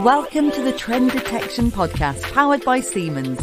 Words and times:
Welcome 0.00 0.50
to 0.50 0.62
the 0.62 0.72
Trend 0.72 1.12
Detection 1.12 1.70
Podcast, 1.70 2.22
powered 2.34 2.62
by 2.66 2.80
Siemens. 2.80 3.40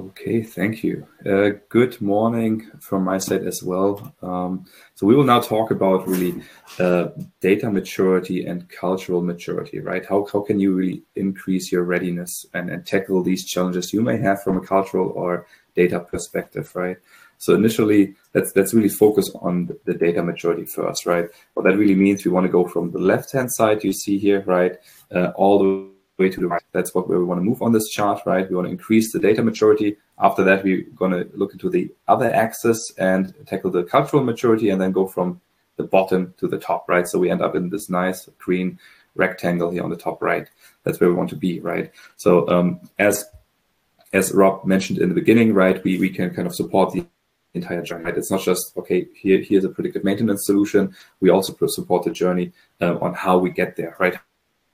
Okay, 0.00 0.42
thank 0.42 0.82
you. 0.82 1.06
Uh, 1.26 1.58
good 1.68 2.00
morning 2.00 2.70
from 2.80 3.04
my 3.04 3.18
side 3.18 3.46
as 3.46 3.62
well. 3.62 4.14
Um, 4.22 4.64
so 4.94 5.06
we 5.06 5.14
will 5.14 5.24
now 5.24 5.40
talk 5.40 5.70
about 5.70 6.08
really 6.08 6.42
uh, 6.78 7.08
data 7.42 7.70
maturity 7.70 8.46
and 8.46 8.66
cultural 8.70 9.20
maturity, 9.20 9.80
right? 9.80 10.04
How, 10.06 10.26
how 10.32 10.40
can 10.40 10.58
you 10.58 10.72
really 10.72 11.02
increase 11.16 11.70
your 11.70 11.84
readiness 11.84 12.46
and, 12.54 12.70
and 12.70 12.86
tackle 12.86 13.22
these 13.22 13.44
challenges 13.44 13.92
you 13.92 14.00
may 14.00 14.16
have 14.16 14.42
from 14.42 14.56
a 14.56 14.66
cultural 14.66 15.10
or 15.10 15.46
data 15.74 16.00
perspective, 16.00 16.74
right? 16.74 16.96
So 17.38 17.54
initially, 17.54 18.14
let's 18.34 18.52
let's 18.56 18.74
really 18.74 18.88
focus 18.88 19.30
on 19.40 19.70
the 19.84 19.94
data 19.94 20.22
maturity 20.22 20.64
first, 20.64 21.06
right? 21.06 21.28
What 21.54 21.64
that 21.64 21.76
really 21.76 21.94
means, 21.94 22.24
we 22.24 22.30
want 22.30 22.46
to 22.46 22.52
go 22.52 22.66
from 22.66 22.90
the 22.90 22.98
left-hand 22.98 23.52
side 23.52 23.84
you 23.84 23.92
see 23.92 24.18
here, 24.18 24.42
right, 24.46 24.76
uh, 25.14 25.32
all 25.36 25.58
the 25.58 25.88
way 26.18 26.30
to 26.30 26.40
the 26.40 26.48
right. 26.48 26.62
That's 26.72 26.94
what 26.94 27.08
we 27.08 27.22
want 27.22 27.40
to 27.40 27.44
move 27.44 27.62
on 27.62 27.72
this 27.72 27.88
chart, 27.88 28.22
right? 28.26 28.48
We 28.48 28.56
want 28.56 28.66
to 28.68 28.72
increase 28.72 29.12
the 29.12 29.18
data 29.18 29.42
maturity. 29.42 29.96
After 30.18 30.42
that, 30.44 30.64
we're 30.64 30.84
going 30.96 31.12
to 31.12 31.28
look 31.34 31.52
into 31.52 31.68
the 31.68 31.92
other 32.08 32.32
axis 32.32 32.92
and 32.96 33.34
tackle 33.46 33.70
the 33.70 33.84
cultural 33.84 34.24
maturity, 34.24 34.70
and 34.70 34.80
then 34.80 34.92
go 34.92 35.06
from 35.06 35.40
the 35.76 35.84
bottom 35.84 36.34
to 36.38 36.48
the 36.48 36.58
top, 36.58 36.88
right? 36.88 37.06
So 37.06 37.18
we 37.18 37.30
end 37.30 37.42
up 37.42 37.54
in 37.54 37.68
this 37.68 37.90
nice 37.90 38.28
green 38.38 38.78
rectangle 39.14 39.70
here 39.70 39.82
on 39.82 39.90
the 39.90 39.96
top 39.96 40.22
right. 40.22 40.48
That's 40.84 41.00
where 41.00 41.10
we 41.10 41.16
want 41.16 41.30
to 41.30 41.36
be, 41.36 41.60
right? 41.60 41.90
So 42.16 42.48
um, 42.48 42.80
as 42.98 43.24
as 44.12 44.32
Rob 44.32 44.64
mentioned 44.64 44.98
in 44.98 45.08
the 45.08 45.14
beginning, 45.14 45.52
right, 45.52 45.82
we, 45.84 45.98
we 45.98 46.08
can 46.08 46.30
kind 46.30 46.46
of 46.46 46.54
support 46.54 46.92
the 46.92 47.04
entire 47.56 47.82
journey. 47.82 48.10
It's 48.16 48.30
not 48.30 48.42
just 48.42 48.76
okay. 48.76 49.06
Here, 49.14 49.40
here's 49.42 49.64
a 49.64 49.68
predictive 49.68 50.04
maintenance 50.04 50.46
solution. 50.46 50.94
We 51.20 51.30
also 51.30 51.54
support 51.66 52.04
the 52.04 52.10
journey 52.10 52.52
uh, 52.80 52.96
on 52.98 53.14
how 53.14 53.38
we 53.38 53.50
get 53.50 53.76
there. 53.76 53.96
Right? 53.98 54.16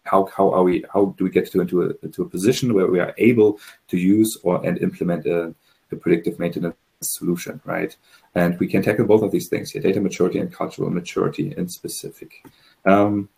How 0.04 0.28
how 0.36 0.50
are 0.52 0.62
we? 0.62 0.84
How 0.92 1.14
do 1.16 1.24
we 1.24 1.30
get 1.30 1.50
to 1.52 1.60
into 1.60 1.82
a 1.82 1.90
into 2.02 2.22
a 2.22 2.28
position 2.28 2.74
where 2.74 2.88
we 2.88 3.00
are 3.00 3.14
able 3.18 3.60
to 3.88 3.96
use 3.96 4.38
or 4.42 4.64
and 4.66 4.78
implement 4.78 5.26
a, 5.26 5.54
a 5.92 5.96
predictive 5.96 6.38
maintenance 6.38 6.76
solution? 7.00 7.60
Right? 7.64 7.96
And 8.34 8.58
we 8.58 8.66
can 8.66 8.82
tackle 8.82 9.06
both 9.06 9.22
of 9.22 9.30
these 9.30 9.48
things 9.48 9.70
here: 9.70 9.82
data 9.82 10.00
maturity 10.00 10.38
and 10.38 10.52
cultural 10.52 10.90
maturity 10.90 11.54
in 11.56 11.68
specific. 11.68 12.44
Um, 12.84 13.28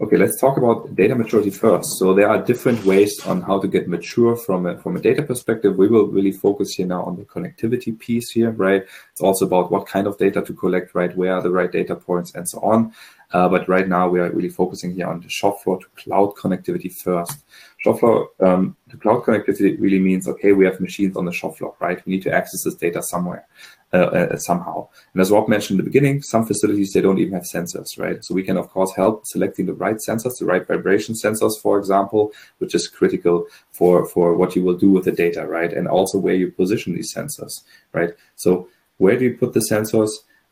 Okay, 0.00 0.16
let's 0.16 0.40
talk 0.40 0.56
about 0.56 0.94
data 0.94 1.14
maturity 1.14 1.50
first. 1.50 1.98
So 1.98 2.14
there 2.14 2.28
are 2.28 2.42
different 2.42 2.82
ways 2.86 3.20
on 3.26 3.42
how 3.42 3.60
to 3.60 3.68
get 3.68 3.86
mature 3.86 4.34
from 4.34 4.64
a, 4.64 4.78
from 4.78 4.96
a 4.96 5.00
data 5.00 5.22
perspective. 5.22 5.76
We 5.76 5.88
will 5.88 6.06
really 6.06 6.32
focus 6.32 6.74
here 6.74 6.86
now 6.86 7.02
on 7.02 7.16
the 7.16 7.24
connectivity 7.24 7.98
piece 7.98 8.30
here, 8.30 8.50
right? 8.52 8.82
It's 9.12 9.20
also 9.20 9.46
about 9.46 9.70
what 9.70 9.86
kind 9.86 10.06
of 10.06 10.16
data 10.16 10.40
to 10.40 10.54
collect, 10.54 10.94
right? 10.94 11.14
Where 11.14 11.34
are 11.34 11.42
the 11.42 11.50
right 11.50 11.70
data 11.70 11.96
points 11.96 12.34
and 12.34 12.48
so 12.48 12.60
on. 12.60 12.94
Uh, 13.32 13.48
but 13.48 13.68
right 13.68 13.88
now 13.88 14.08
we 14.08 14.18
are 14.20 14.30
really 14.30 14.48
focusing 14.48 14.92
here 14.92 15.06
on 15.06 15.20
the 15.20 15.28
shop 15.28 15.62
floor 15.62 15.78
to 15.78 15.86
cloud 15.96 16.34
connectivity 16.34 16.92
first. 16.92 17.44
Shop 17.78 18.00
floor 18.00 18.30
um, 18.40 18.76
to 18.88 18.96
cloud 18.96 19.22
connectivity 19.22 19.78
really 19.80 20.00
means, 20.00 20.26
okay, 20.26 20.52
we 20.52 20.64
have 20.64 20.80
machines 20.80 21.16
on 21.16 21.26
the 21.26 21.32
shop 21.32 21.56
floor, 21.56 21.74
right? 21.78 22.04
We 22.06 22.12
need 22.14 22.22
to 22.22 22.32
access 22.32 22.64
this 22.64 22.74
data 22.74 23.02
somewhere. 23.02 23.46
Uh, 23.92 23.96
uh, 23.96 24.36
somehow. 24.36 24.88
And 25.12 25.20
as 25.20 25.32
Rob 25.32 25.48
mentioned 25.48 25.80
in 25.80 25.84
the 25.84 25.90
beginning, 25.90 26.22
some 26.22 26.46
facilities, 26.46 26.92
they 26.92 27.00
don't 27.00 27.18
even 27.18 27.34
have 27.34 27.42
sensors, 27.42 27.98
right? 27.98 28.24
So 28.24 28.36
we 28.36 28.44
can, 28.44 28.56
of 28.56 28.70
course, 28.70 28.94
help 28.94 29.26
selecting 29.26 29.66
the 29.66 29.74
right 29.74 29.96
sensors, 29.96 30.38
the 30.38 30.44
right 30.44 30.64
vibration 30.64 31.16
sensors, 31.16 31.60
for 31.60 31.76
example, 31.76 32.30
which 32.58 32.72
is 32.72 32.86
critical 32.86 33.46
for, 33.72 34.06
for 34.06 34.36
what 34.36 34.54
you 34.54 34.62
will 34.62 34.76
do 34.76 34.90
with 34.90 35.06
the 35.06 35.10
data, 35.10 35.44
right? 35.44 35.72
And 35.72 35.88
also 35.88 36.18
where 36.18 36.36
you 36.36 36.52
position 36.52 36.94
these 36.94 37.12
sensors, 37.12 37.62
right? 37.92 38.10
So 38.36 38.68
where 38.98 39.18
do 39.18 39.24
you 39.24 39.36
put 39.36 39.54
the 39.54 39.66
sensors? 39.68 40.10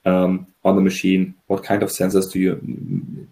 Um, 0.09 0.47
on 0.65 0.77
the 0.77 0.83
machine 0.83 1.35
what 1.47 1.65
kind 1.65 1.83
of 1.83 1.91
sensors 1.91 2.31
do 2.33 2.39
you 2.39 2.55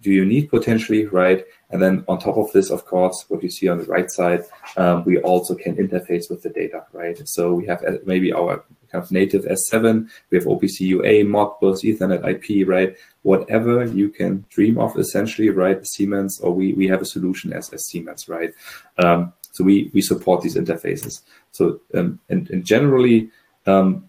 do 0.03 0.11
you 0.11 0.25
need 0.25 0.49
potentially 0.49 1.07
right? 1.07 1.45
And 1.71 1.83
then 1.83 2.05
on 2.09 2.19
top 2.19 2.37
of 2.37 2.51
this 2.53 2.71
of 2.71 2.85
course 2.87 3.25
what 3.29 3.43
you 3.43 3.51
see 3.51 3.69
on 3.69 3.79
the 3.79 3.85
right 3.85 4.11
side 4.11 4.43
um, 4.77 5.05
we 5.05 5.19
also 5.19 5.55
can 5.55 5.77
interface 5.77 6.31
with 6.31 6.43
the 6.43 6.51
data 6.51 6.85
right? 6.93 7.17
So 7.29 7.53
we 7.55 7.67
have 7.67 7.85
uh, 7.85 7.99
maybe 8.05 8.33
our 8.33 8.65
kind 8.91 9.03
of 9.05 9.11
native 9.11 9.45
S7 9.45 10.09
we 10.31 10.39
have 10.39 10.47
OPC 10.47 10.81
UA 10.81 11.15
Modbus 11.35 11.79
Ethernet 11.89 12.27
IP 12.33 12.67
right? 12.67 12.97
Whatever 13.23 13.85
you 13.85 14.09
can 14.09 14.45
dream 14.49 14.79
of 14.79 14.97
essentially 14.97 15.51
right 15.51 15.87
Siemens 15.87 16.41
or 16.41 16.53
we 16.53 16.73
we 16.75 16.87
have 16.89 17.03
a 17.03 17.07
solution 17.17 17.53
as, 17.53 17.73
as 17.73 17.87
Siemens 17.87 18.29
right? 18.29 18.53
Um, 18.99 19.33
so 19.53 19.65
we 19.65 19.91
we 19.93 20.01
support 20.01 20.43
these 20.43 20.57
interfaces. 20.57 21.23
So 21.53 21.81
um, 21.95 22.21
and, 22.29 22.49
and 22.51 22.65
generally 22.65 23.31
um, 23.67 24.09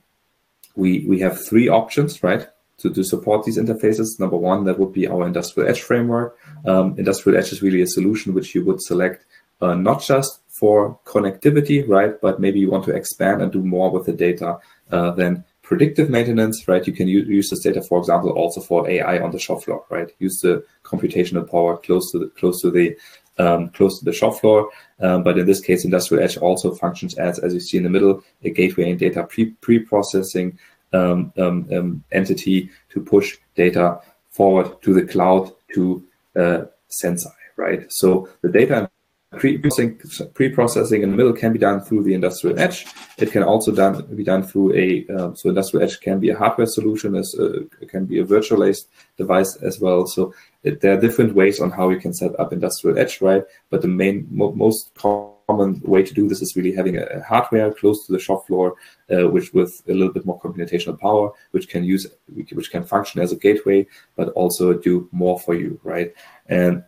we 0.76 1.06
we 1.08 1.20
have 1.20 1.44
three 1.44 1.68
options 1.68 2.24
right 2.24 2.48
to, 2.80 2.94
to 2.94 3.04
support 3.04 3.46
these 3.46 3.58
interfaces. 3.58 4.20
Number 4.20 4.38
one, 4.38 4.64
that 4.66 4.80
would 4.80 4.94
be 4.94 5.08
our 5.08 5.26
industrial 5.26 5.70
edge 5.70 5.82
framework. 5.82 6.38
Um, 6.66 6.96
industrial 6.98 7.38
edge 7.38 7.52
is 7.52 7.62
really 7.62 7.82
a 7.82 7.88
solution 7.88 8.34
which 8.34 8.54
you 8.54 8.64
would 8.66 8.82
select 8.82 9.26
uh, 9.62 9.74
not 9.74 10.02
just 10.02 10.40
for 10.48 11.00
connectivity, 11.06 11.88
right? 11.88 12.20
But 12.22 12.40
maybe 12.40 12.60
you 12.60 12.70
want 12.70 12.86
to 12.86 12.96
expand 12.96 13.42
and 13.42 13.52
do 13.52 13.64
more 13.64 13.92
with 13.92 14.06
the 14.06 14.14
data 14.14 14.60
uh, 14.92 15.12
than 15.12 15.44
predictive 15.62 16.10
maintenance, 16.10 16.68
right? 16.68 16.86
You 16.88 16.94
can 16.94 17.08
use, 17.08 17.50
this 17.50 17.60
data, 17.60 17.82
for 17.82 18.00
example, 18.00 18.32
also 18.32 18.62
for 18.62 18.90
AI 18.90 19.20
on 19.20 19.32
the 19.32 19.40
shop 19.40 19.64
floor, 19.64 19.84
right? 19.90 20.10
Use 20.20 20.40
the 20.40 20.64
computational 20.84 21.50
power 21.50 21.78
close 21.78 22.12
to 22.12 22.20
the 22.20 22.28
close 22.30 22.62
to 22.62 22.72
the 22.72 22.96
um, 23.38 23.70
close 23.70 24.00
to 24.00 24.06
the 24.06 24.14
shop 24.14 24.40
floor. 24.40 24.70
Um, 25.00 25.24
but 25.24 25.38
in 25.38 25.46
this 25.46 25.60
case, 25.60 25.86
industrial 25.86 26.24
edge 26.24 26.38
also 26.38 26.74
functions 26.74 27.16
as, 27.16 27.38
as 27.40 27.54
you 27.54 27.60
see 27.60 27.78
in 27.78 27.84
the 27.84 27.90
middle, 27.90 28.24
a 28.44 28.50
gateway 28.50 28.90
and 28.90 29.00
data 29.00 29.24
pre 29.24 29.52
pre-processing 29.62 30.58
entity 30.94 32.70
to 32.90 33.02
push 33.02 33.38
data 33.56 34.00
forward 34.30 34.82
to 34.82 34.94
the 34.94 35.06
cloud 35.06 35.52
to 35.74 36.04
uh, 36.36 36.66
Senseye, 36.90 37.32
right? 37.58 37.86
So 37.90 38.30
the 38.42 38.50
data 38.50 38.90
pre-processing 39.38 41.04
in 41.04 41.12
the 41.12 41.18
middle 41.18 41.34
can 41.34 41.52
be 41.52 41.60
done 41.60 41.82
through 41.82 42.04
the 42.04 42.14
industrial 42.14 42.58
edge. 42.58 42.86
It 43.18 43.32
can 43.32 43.44
also 43.44 43.74
done 43.74 44.06
be 44.16 44.24
done 44.24 44.44
through 44.44 44.74
a 44.76 45.06
so 45.36 45.50
industrial 45.50 45.84
edge 45.84 46.00
can 46.00 46.20
be 46.20 46.30
a 46.30 46.38
hardware 46.38 46.68
solution 46.68 47.16
as 47.16 47.36
uh, 47.36 47.64
can 47.90 48.06
be 48.06 48.20
a 48.20 48.26
virtualized 48.26 48.86
device 49.18 49.56
as 49.58 49.80
well. 49.80 50.08
So 50.08 50.34
it, 50.64 50.82
there 50.82 50.94
are 50.98 51.02
different 51.02 51.36
ways 51.36 51.60
on 51.60 51.72
how 51.72 51.88
we 51.88 52.00
can 52.00 52.14
set 52.14 52.40
up 52.40 52.54
industrial 52.54 52.98
edge, 52.98 53.22
right? 53.22 53.44
But 53.70 53.82
the 53.82 53.90
main 53.90 54.28
mo 54.32 54.54
most 54.54 54.94
common 54.96 55.37
common 55.48 55.82
way 55.86 56.04
to 56.04 56.14
do 56.14 56.28
this 56.28 56.42
is 56.42 56.56
really 56.56 56.74
having 56.74 56.98
a, 56.98 57.24
hardware 57.24 57.74
close 57.74 58.06
to 58.06 58.12
the 58.12 58.20
shop 58.20 58.46
floor, 58.46 58.76
uh, 59.12 59.28
which 59.30 59.54
with 59.54 59.82
a 59.88 59.94
little 59.94 60.14
bit 60.14 60.26
more 60.26 60.40
computational 60.40 61.00
power, 61.00 61.32
which 61.52 61.70
can 61.70 61.84
use, 61.84 62.06
which 62.52 62.70
can 62.70 62.84
function 62.84 63.22
as 63.22 63.32
a 63.32 63.36
gateway, 63.36 63.88
but 64.16 64.30
also 64.30 64.74
do 64.74 65.08
more 65.12 65.40
for 65.40 65.56
you, 65.56 65.80
right? 65.84 66.14
And 66.48 66.84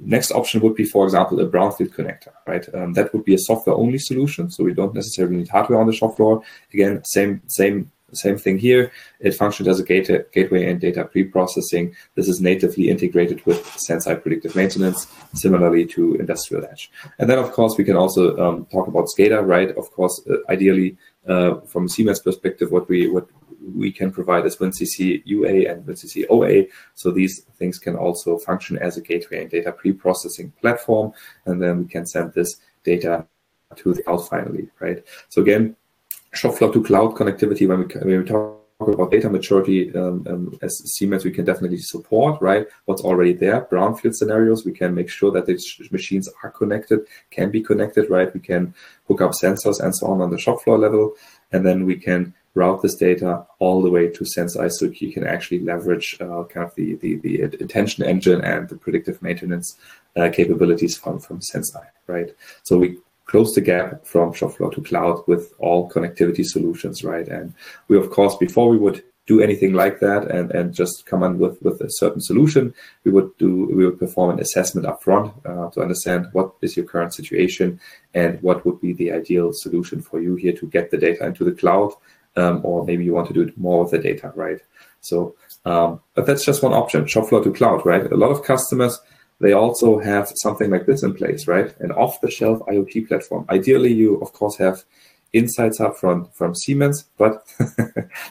next 0.00 0.30
option 0.32 0.60
would 0.62 0.74
be, 0.74 0.84
for 0.84 1.04
example, 1.04 1.40
a 1.40 1.46
brownfield 1.46 1.94
connector, 1.94 2.32
right? 2.46 2.66
Um, 2.74 2.94
that 2.94 3.12
would 3.12 3.24
be 3.24 3.34
a 3.34 3.38
software-only 3.38 3.98
solution, 3.98 4.50
so 4.50 4.64
we 4.64 4.74
don't 4.74 4.94
necessarily 4.94 5.36
need 5.36 5.48
hardware 5.48 5.80
on 5.80 5.86
the 5.86 5.92
shop 5.92 6.16
floor. 6.16 6.42
Again, 6.72 7.04
same 7.04 7.42
same 7.46 7.90
same 8.12 8.38
thing 8.38 8.58
here. 8.58 8.92
It 9.20 9.34
functions 9.34 9.68
as 9.68 9.80
a 9.80 9.84
gate 9.84 10.10
gateway 10.32 10.70
and 10.70 10.80
data 10.80 11.04
pre-processing. 11.04 11.94
This 12.14 12.28
is 12.28 12.40
natively 12.40 12.88
integrated 12.88 13.44
with 13.44 13.62
Senseye 13.76 14.22
predictive 14.22 14.56
maintenance, 14.56 15.06
similarly 15.34 15.86
to 15.86 16.14
Industrial 16.14 16.64
Edge. 16.64 16.90
And 17.18 17.28
then, 17.28 17.38
of 17.38 17.52
course, 17.52 17.76
we 17.76 17.84
can 17.84 17.96
also 17.96 18.36
um, 18.38 18.66
talk 18.66 18.88
about 18.88 19.08
SCADA, 19.16 19.46
right? 19.46 19.70
Of 19.76 19.90
course, 19.92 20.20
uh, 20.30 20.36
ideally, 20.48 20.96
uh, 21.26 21.60
from 21.60 21.88
Siemens 21.88 22.20
perspective, 22.20 22.72
what 22.72 22.88
we 22.88 23.08
what 23.10 23.28
we 23.74 23.92
can 23.92 24.10
provide 24.10 24.46
is 24.46 24.56
WinCC 24.56 25.22
UA 25.24 25.70
and 25.70 25.84
WinCC 25.84 26.24
OA. 26.30 26.66
So 26.94 27.10
these 27.10 27.40
things 27.58 27.78
can 27.78 27.96
also 27.96 28.38
function 28.38 28.78
as 28.78 28.96
a 28.96 29.02
gateway 29.02 29.42
and 29.42 29.50
data 29.50 29.72
pre-processing 29.72 30.52
platform, 30.60 31.12
and 31.44 31.62
then 31.62 31.78
we 31.80 31.84
can 31.84 32.06
send 32.06 32.32
this 32.32 32.56
data 32.84 33.26
to 33.76 33.92
the 33.92 34.02
cloud 34.02 34.26
finally, 34.28 34.68
right? 34.80 35.04
So 35.28 35.42
again, 35.42 35.76
shop 36.38 36.54
floor 36.54 36.72
to 36.72 36.82
cloud 36.82 37.14
connectivity 37.14 37.66
when 37.66 37.80
we, 37.80 37.86
when 38.00 38.22
we 38.22 38.24
talk 38.24 38.58
about 38.80 39.10
data 39.10 39.28
maturity 39.28 39.92
um, 39.96 40.24
um, 40.28 40.58
as 40.62 40.80
Siemens, 40.94 41.24
we 41.24 41.32
can 41.32 41.44
definitely 41.44 41.78
support, 41.78 42.40
right? 42.40 42.66
What's 42.84 43.02
already 43.02 43.32
there, 43.32 43.62
brownfield 43.62 44.14
scenarios, 44.14 44.64
we 44.64 44.72
can 44.72 44.94
make 44.94 45.10
sure 45.10 45.32
that 45.32 45.46
these 45.46 45.66
machines 45.90 46.28
are 46.44 46.50
connected, 46.50 47.00
can 47.30 47.50
be 47.50 47.60
connected, 47.60 48.08
right? 48.08 48.32
We 48.32 48.40
can 48.40 48.72
hook 49.08 49.20
up 49.20 49.32
sensors 49.32 49.80
and 49.80 49.94
so 49.96 50.06
on 50.06 50.20
on 50.20 50.30
the 50.30 50.38
shop 50.38 50.62
floor 50.62 50.78
level, 50.78 51.14
and 51.50 51.66
then 51.66 51.86
we 51.86 51.96
can 51.96 52.34
route 52.54 52.82
this 52.82 52.94
data 52.94 53.44
all 53.58 53.82
the 53.82 53.90
way 53.90 54.08
to 54.08 54.24
Senseye 54.24 54.70
so 54.70 54.86
you 54.86 55.12
can 55.12 55.26
actually 55.26 55.60
leverage 55.60 56.16
uh, 56.20 56.44
kind 56.44 56.66
of 56.66 56.74
the, 56.74 56.94
the, 56.96 57.16
the 57.16 57.42
attention 57.42 58.04
engine 58.04 58.40
and 58.42 58.68
the 58.68 58.76
predictive 58.76 59.20
maintenance 59.22 59.76
uh, 60.16 60.28
capabilities 60.32 60.96
from, 60.96 61.20
from 61.20 61.40
Senseye, 61.40 61.86
right? 62.06 62.30
So 62.64 62.78
we 62.78 62.98
close 63.28 63.54
the 63.54 63.60
gap 63.60 64.04
from 64.04 64.32
shop 64.32 64.52
floor 64.52 64.70
to 64.72 64.82
cloud 64.82 65.22
with 65.28 65.52
all 65.58 65.88
connectivity 65.88 66.44
solutions, 66.44 67.04
right? 67.04 67.28
And 67.28 67.54
we, 67.86 67.96
of 67.96 68.10
course, 68.10 68.34
before 68.36 68.68
we 68.68 68.78
would 68.78 69.04
do 69.26 69.42
anything 69.42 69.74
like 69.74 70.00
that 70.00 70.30
and, 70.30 70.50
and 70.52 70.72
just 70.72 71.04
come 71.04 71.22
in 71.22 71.38
with, 71.38 71.60
with 71.62 71.78
a 71.82 71.90
certain 71.90 72.22
solution, 72.22 72.74
we 73.04 73.12
would 73.12 73.30
do 73.36 73.66
we 73.66 73.84
would 73.84 73.98
perform 73.98 74.30
an 74.30 74.40
assessment 74.40 74.86
upfront 74.86 75.28
uh, 75.46 75.70
to 75.70 75.82
understand 75.82 76.26
what 76.32 76.54
is 76.62 76.76
your 76.76 76.86
current 76.86 77.12
situation 77.12 77.78
and 78.14 78.42
what 78.42 78.64
would 78.64 78.80
be 78.80 78.94
the 78.94 79.12
ideal 79.12 79.50
solution 79.52 80.00
for 80.00 80.20
you 80.20 80.34
here 80.34 80.54
to 80.54 80.66
get 80.66 80.90
the 80.90 80.96
data 80.96 81.26
into 81.26 81.44
the 81.44 81.52
cloud, 81.52 81.92
um, 82.36 82.62
or 82.64 82.84
maybe 82.86 83.04
you 83.04 83.12
want 83.12 83.28
to 83.28 83.34
do 83.34 83.42
it 83.42 83.58
more 83.58 83.82
with 83.82 83.90
the 83.90 83.98
data, 83.98 84.32
right? 84.34 84.60
So, 85.00 85.36
um, 85.66 86.00
but 86.14 86.24
that's 86.24 86.46
just 86.46 86.62
one 86.62 86.72
option, 86.72 87.04
Shopfloor 87.04 87.44
to 87.44 87.52
cloud, 87.52 87.84
right? 87.84 88.10
A 88.10 88.16
lot 88.16 88.30
of 88.30 88.42
customers, 88.42 88.98
they 89.40 89.52
also 89.52 89.98
have 89.98 90.32
something 90.34 90.70
like 90.70 90.86
this 90.86 91.02
in 91.02 91.14
place, 91.14 91.46
right? 91.46 91.74
An 91.80 91.92
off-the-shelf 91.92 92.60
IoT 92.60 93.08
platform. 93.08 93.44
Ideally, 93.50 93.92
you 93.92 94.16
of 94.16 94.32
course 94.32 94.56
have 94.58 94.84
Insights 95.32 95.78
Hub 95.78 95.96
from, 95.96 96.28
from 96.32 96.54
Siemens, 96.54 97.04
but 97.18 97.46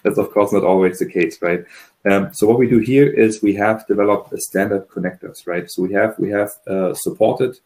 that's 0.03 0.17
of 0.17 0.31
course 0.31 0.51
not 0.51 0.63
always 0.63 0.99
the 0.99 1.05
case, 1.05 1.41
right? 1.41 1.63
Um, 2.09 2.33
so 2.33 2.47
what 2.47 2.59
we 2.59 2.67
do 2.67 2.79
here 2.79 3.07
is 3.07 3.41
we 3.41 3.53
have 3.55 3.85
developed 3.87 4.33
a 4.33 4.41
standard 4.41 4.87
connectors, 4.87 5.45
right? 5.45 5.69
So 5.69 5.83
we 5.83 5.93
have 5.93 6.17
we 6.17 6.29
have 6.31 6.51
uh, 6.67 6.93
supported 6.93 7.57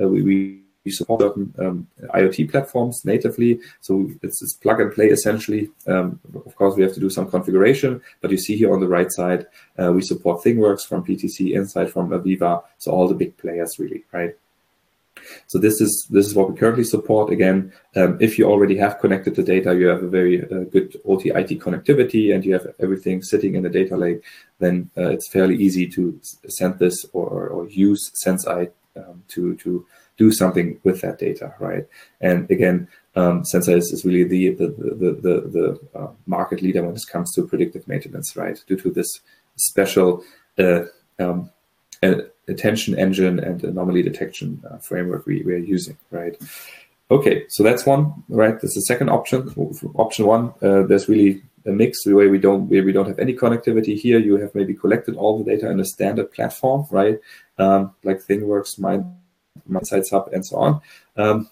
uh, 0.00 0.08
we, 0.08 0.22
we 0.22 0.60
we 0.88 0.92
support 0.92 1.20
certain 1.20 1.46
um, 1.58 1.86
IoT 2.20 2.50
platforms 2.50 3.02
natively. 3.04 3.60
So 3.80 4.10
it's, 4.22 4.42
it's 4.42 4.54
plug 4.54 4.80
and 4.80 4.92
play 4.92 5.08
essentially. 5.08 5.70
Um, 5.86 6.18
of 6.46 6.54
course, 6.56 6.74
we 6.76 6.82
have 6.82 6.94
to 6.94 7.00
do 7.06 7.10
some 7.10 7.30
configuration, 7.30 8.00
but 8.20 8.30
you 8.30 8.38
see 8.38 8.56
here 8.56 8.72
on 8.72 8.80
the 8.80 8.88
right 8.96 9.12
side, 9.12 9.46
uh, 9.78 9.92
we 9.92 10.02
support 10.02 10.42
ThingWorx 10.42 10.86
from 10.88 11.04
PTC, 11.04 11.52
Insight 11.58 11.90
from 11.90 12.10
AVEVA. 12.10 12.62
So 12.78 12.90
all 12.92 13.06
the 13.08 13.20
big 13.22 13.36
players 13.36 13.78
really, 13.78 14.04
right? 14.12 14.34
So 15.46 15.58
this 15.58 15.80
is 15.80 15.92
this 16.10 16.26
is 16.26 16.34
what 16.34 16.48
we 16.48 16.56
currently 16.56 16.84
support. 16.84 17.32
Again, 17.32 17.72
um, 17.96 18.16
if 18.20 18.38
you 18.38 18.44
already 18.46 18.76
have 18.78 19.00
connected 19.00 19.34
the 19.34 19.42
data, 19.42 19.74
you 19.74 19.88
have 19.88 20.02
a 20.02 20.08
very 20.08 20.44
uh, 20.44 20.64
good 20.74 20.96
OT 21.04 21.30
IT 21.30 21.50
connectivity, 21.60 22.32
and 22.32 22.44
you 22.44 22.52
have 22.52 22.66
everything 22.78 23.22
sitting 23.22 23.56
in 23.56 23.62
the 23.64 23.74
data 23.80 23.96
lake. 23.96 24.22
Then 24.58 24.90
uh, 24.96 25.10
it's 25.14 25.28
fairly 25.28 25.56
easy 25.56 25.86
to 25.88 26.18
send 26.48 26.78
this 26.78 27.04
or, 27.12 27.48
or 27.48 27.68
use 27.68 28.12
Senseye 28.24 28.70
um, 28.96 29.24
to 29.34 29.56
to 29.56 29.86
do 30.18 30.30
something 30.32 30.78
with 30.84 31.00
that 31.00 31.18
data, 31.18 31.54
right? 31.60 31.86
And 32.20 32.50
again, 32.50 32.88
um, 33.16 33.42
Senseye 33.42 33.78
is, 33.78 33.92
is 33.92 34.04
really 34.04 34.24
the 34.24 34.50
the 34.50 34.66
the 34.66 35.10
the, 35.24 35.34
the 35.56 35.98
uh, 35.98 36.10
market 36.26 36.60
leader 36.60 36.82
when 36.82 36.94
it 36.94 37.02
comes 37.10 37.32
to 37.34 37.46
predictive 37.46 37.86
maintenance, 37.88 38.36
right? 38.36 38.62
Due 38.66 38.76
to 38.76 38.90
this 38.90 39.20
special 39.56 40.22
uh, 40.58 40.82
um, 41.18 41.50
attention 42.48 42.98
engine 42.98 43.38
and 43.38 43.64
anomaly 43.64 44.02
detection 44.02 44.62
uh, 44.70 44.78
framework 44.78 45.26
we, 45.26 45.42
we 45.42 45.54
are 45.54 45.56
using, 45.76 45.96
right? 46.10 46.36
Okay, 47.10 47.44
so 47.48 47.62
that's 47.62 47.86
one, 47.86 48.22
right? 48.28 48.60
That's 48.60 48.74
the 48.74 48.82
second 48.82 49.08
option. 49.08 49.48
Option 49.94 50.26
one, 50.26 50.52
uh, 50.60 50.82
there's 50.82 51.08
really 51.08 51.42
a 51.66 51.70
mix 51.70 52.04
the 52.04 52.14
way 52.14 52.28
we 52.28 52.38
don't 52.38 52.68
where 52.68 52.84
we 52.84 52.92
don't 52.92 53.08
have 53.08 53.18
any 53.18 53.34
connectivity 53.34 53.98
here. 53.98 54.18
You 54.18 54.36
have 54.36 54.54
maybe 54.54 54.74
collected 54.74 55.16
all 55.16 55.38
the 55.38 55.44
data 55.44 55.70
in 55.70 55.80
a 55.80 55.84
standard 55.84 56.32
platform, 56.32 56.86
right? 56.90 57.18
Um, 57.58 57.94
like 58.04 58.18
ThingWorx, 58.18 58.78
Mind, 58.78 59.04
Mindsights 59.68 60.10
Hub, 60.10 60.28
and 60.32 60.44
so 60.44 60.56
on. 60.56 60.80
Um, 61.16 61.50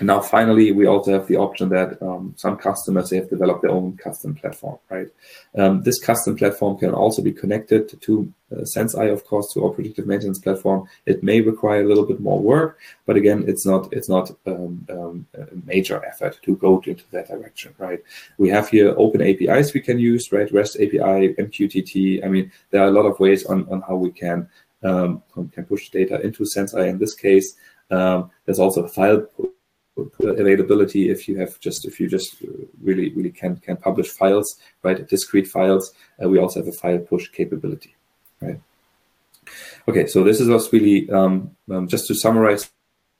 and 0.00 0.06
now 0.06 0.20
finally, 0.20 0.72
we 0.72 0.86
also 0.86 1.12
have 1.12 1.26
the 1.26 1.36
option 1.36 1.68
that 1.68 2.00
um, 2.02 2.32
some 2.36 2.56
customers, 2.56 3.10
they 3.10 3.16
have 3.16 3.28
developed 3.28 3.60
their 3.60 3.70
own 3.70 3.98
custom 3.98 4.34
platform, 4.34 4.78
right? 4.88 5.08
Um, 5.54 5.82
this 5.82 6.00
custom 6.00 6.36
platform 6.36 6.78
can 6.78 6.94
also 6.94 7.20
be 7.20 7.32
connected 7.32 8.00
to 8.00 8.32
uh, 8.50 8.62
Senseye, 8.62 9.12
of 9.12 9.26
course, 9.26 9.52
to 9.52 9.62
our 9.62 9.70
predictive 9.70 10.06
maintenance 10.06 10.38
platform. 10.38 10.88
It 11.04 11.22
may 11.22 11.42
require 11.42 11.82
a 11.82 11.86
little 11.86 12.06
bit 12.06 12.18
more 12.18 12.40
work, 12.40 12.78
but 13.04 13.16
again, 13.16 13.44
it's 13.46 13.66
not 13.66 13.92
it's 13.92 14.08
not 14.08 14.30
um, 14.46 14.86
um, 14.90 15.26
a 15.34 15.46
major 15.66 16.02
effort 16.04 16.38
to 16.44 16.56
go 16.56 16.80
into 16.86 17.04
that 17.10 17.28
direction, 17.28 17.74
right? 17.76 18.02
We 18.38 18.48
have 18.48 18.70
here 18.70 18.94
open 18.96 19.20
APIs 19.20 19.74
we 19.74 19.80
can 19.80 19.98
use, 19.98 20.32
right? 20.32 20.50
REST 20.50 20.76
API, 20.76 21.34
MQTT. 21.34 22.24
I 22.24 22.28
mean, 22.28 22.50
there 22.70 22.82
are 22.82 22.88
a 22.88 22.90
lot 22.98 23.04
of 23.04 23.20
ways 23.20 23.44
on, 23.44 23.68
on 23.70 23.82
how 23.82 23.96
we 23.96 24.10
can 24.10 24.48
um, 24.82 25.22
can 25.52 25.64
push 25.64 25.90
data 25.90 26.20
into 26.20 26.44
Senseye 26.44 26.88
in 26.88 26.98
this 26.98 27.14
case. 27.14 27.56
Um, 27.90 28.30
there's 28.44 28.58
also 28.58 28.84
a 28.84 28.88
file 28.88 29.26
availability 30.20 31.10
if 31.10 31.28
you 31.28 31.38
have 31.38 31.58
just 31.60 31.84
if 31.84 32.00
you 32.00 32.08
just 32.08 32.36
really 32.82 33.12
really 33.14 33.30
can 33.30 33.56
can 33.56 33.76
publish 33.76 34.08
files 34.08 34.58
right 34.82 35.06
discrete 35.08 35.46
files. 35.46 35.92
Uh, 36.22 36.28
we 36.28 36.38
also 36.38 36.60
have 36.60 36.68
a 36.68 36.72
file 36.72 36.98
push 36.98 37.28
capability 37.28 37.94
right? 38.40 38.60
Okay 39.88 40.06
so 40.06 40.22
this 40.24 40.40
is 40.40 40.48
us 40.48 40.72
really 40.72 41.10
um, 41.10 41.54
um, 41.70 41.88
just 41.88 42.06
to 42.06 42.14
summarize 42.14 42.70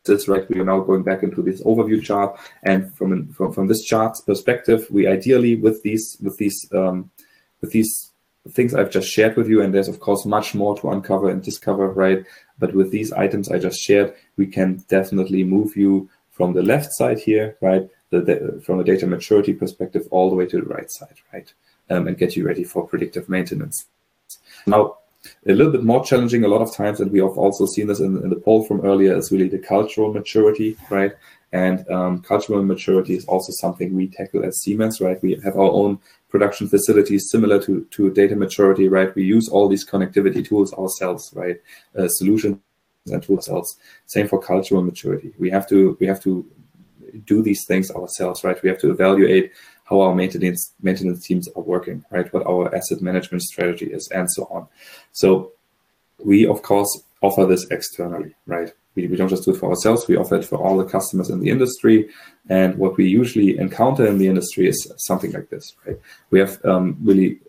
this 0.04 0.28
right 0.28 0.48
we 0.48 0.58
are 0.60 0.64
now 0.64 0.80
going 0.80 1.02
back 1.02 1.22
into 1.22 1.42
this 1.42 1.62
overview 1.64 2.02
chart. 2.02 2.38
And 2.62 2.94
from 2.96 3.28
from, 3.32 3.52
from 3.52 3.66
this 3.66 3.82
chart's 3.82 4.20
perspective 4.20 4.86
we 4.90 5.06
ideally 5.06 5.56
with 5.56 5.82
these 5.82 6.16
with 6.22 6.38
these 6.38 6.68
um, 6.72 7.10
with 7.60 7.72
these 7.72 8.09
things 8.48 8.74
I've 8.74 8.90
just 8.90 9.08
shared 9.08 9.36
with 9.36 9.48
you, 9.48 9.62
and 9.62 9.74
there's 9.74 9.88
of 9.88 10.00
course 10.00 10.24
much 10.24 10.54
more 10.54 10.78
to 10.78 10.90
uncover 10.90 11.28
and 11.28 11.42
discover, 11.42 11.90
right? 11.90 12.24
But 12.58 12.74
with 12.74 12.90
these 12.90 13.12
items 13.12 13.50
I 13.50 13.58
just 13.58 13.80
shared, 13.80 14.14
we 14.36 14.46
can 14.46 14.84
definitely 14.88 15.44
move 15.44 15.76
you 15.76 16.08
from 16.30 16.54
the 16.54 16.62
left 16.62 16.92
side 16.92 17.18
here, 17.18 17.56
right, 17.60 17.88
the, 18.10 18.20
the, 18.20 18.62
from 18.64 18.80
a 18.80 18.84
data 18.84 19.06
maturity 19.06 19.52
perspective, 19.52 20.08
all 20.10 20.30
the 20.30 20.36
way 20.36 20.46
to 20.46 20.56
the 20.56 20.66
right 20.66 20.90
side, 20.90 21.16
right, 21.32 21.52
um, 21.90 22.08
and 22.08 22.16
get 22.16 22.34
you 22.34 22.46
ready 22.46 22.64
for 22.64 22.86
predictive 22.86 23.28
maintenance. 23.28 23.86
Now, 24.66 24.96
a 25.46 25.52
little 25.52 25.72
bit 25.72 25.84
more 25.84 26.02
challenging 26.02 26.44
a 26.44 26.48
lot 26.48 26.62
of 26.62 26.74
times, 26.74 27.00
and 27.00 27.12
we 27.12 27.18
have 27.18 27.36
also 27.36 27.66
seen 27.66 27.88
this 27.88 28.00
in, 28.00 28.22
in 28.22 28.30
the 28.30 28.36
poll 28.36 28.64
from 28.64 28.80
earlier, 28.86 29.14
is 29.16 29.30
really 29.30 29.48
the 29.48 29.58
cultural 29.58 30.12
maturity, 30.12 30.78
right? 30.88 31.12
And 31.52 31.86
um, 31.90 32.22
cultural 32.22 32.62
maturity 32.62 33.16
is 33.16 33.24
also 33.26 33.52
something 33.52 33.94
we 33.94 34.08
tackle 34.08 34.44
as 34.44 34.60
Siemens, 34.60 35.00
right? 35.00 35.20
We 35.22 35.34
have 35.44 35.56
our 35.56 35.70
own 35.70 35.98
production 36.30 36.68
facilities 36.68 37.28
similar 37.30 37.60
to, 37.62 37.84
to 37.90 38.10
data 38.10 38.36
maturity, 38.36 38.88
right? 38.88 39.14
We 39.14 39.24
use 39.24 39.48
all 39.48 39.68
these 39.68 39.86
connectivity 39.86 40.46
tools 40.46 40.72
ourselves, 40.74 41.30
right? 41.34 41.56
Uh, 41.98 42.08
solution 42.08 42.60
and 43.06 43.22
tools 43.22 43.48
ourselves. 43.48 43.76
Same 44.06 44.28
for 44.28 44.40
cultural 44.40 44.82
maturity. 44.82 45.32
We 45.38 45.50
have 45.50 45.68
to 45.68 45.96
we 46.00 46.06
have 46.06 46.22
to 46.22 46.46
do 47.26 47.42
these 47.42 47.64
things 47.66 47.90
ourselves, 47.90 48.44
right? 48.44 48.62
We 48.62 48.68
have 48.68 48.78
to 48.80 48.90
evaluate 48.90 49.52
how 49.84 50.00
our 50.00 50.14
maintenance 50.14 50.72
maintenance 50.80 51.26
teams 51.26 51.48
are 51.56 51.62
working, 51.62 52.04
right? 52.10 52.32
What 52.32 52.46
our 52.46 52.74
asset 52.74 53.02
management 53.02 53.42
strategy 53.42 53.86
is, 53.86 54.08
and 54.08 54.30
so 54.30 54.44
on. 54.50 54.68
So 55.12 55.52
we 56.24 56.46
of 56.46 56.62
course 56.62 57.02
offer 57.22 57.46
this 57.46 57.66
externally, 57.70 58.34
right? 58.46 58.72
We, 59.00 59.08
we 59.08 59.16
don't 59.16 59.28
just 59.28 59.44
do 59.44 59.52
it 59.52 59.58
for 59.58 59.70
ourselves, 59.70 60.06
we 60.08 60.16
offer 60.16 60.36
it 60.36 60.44
for 60.44 60.58
all 60.58 60.76
the 60.76 60.84
customers 60.84 61.30
in 61.30 61.40
the 61.40 61.50
industry. 61.50 62.08
And 62.48 62.76
what 62.76 62.96
we 62.96 63.08
usually 63.08 63.58
encounter 63.58 64.06
in 64.06 64.18
the 64.18 64.28
industry 64.28 64.68
is 64.68 64.92
something 64.98 65.32
like 65.32 65.50
this, 65.50 65.74
right? 65.86 65.98
We 66.30 66.40
have 66.40 66.64
um, 66.64 66.96
really 67.02 67.40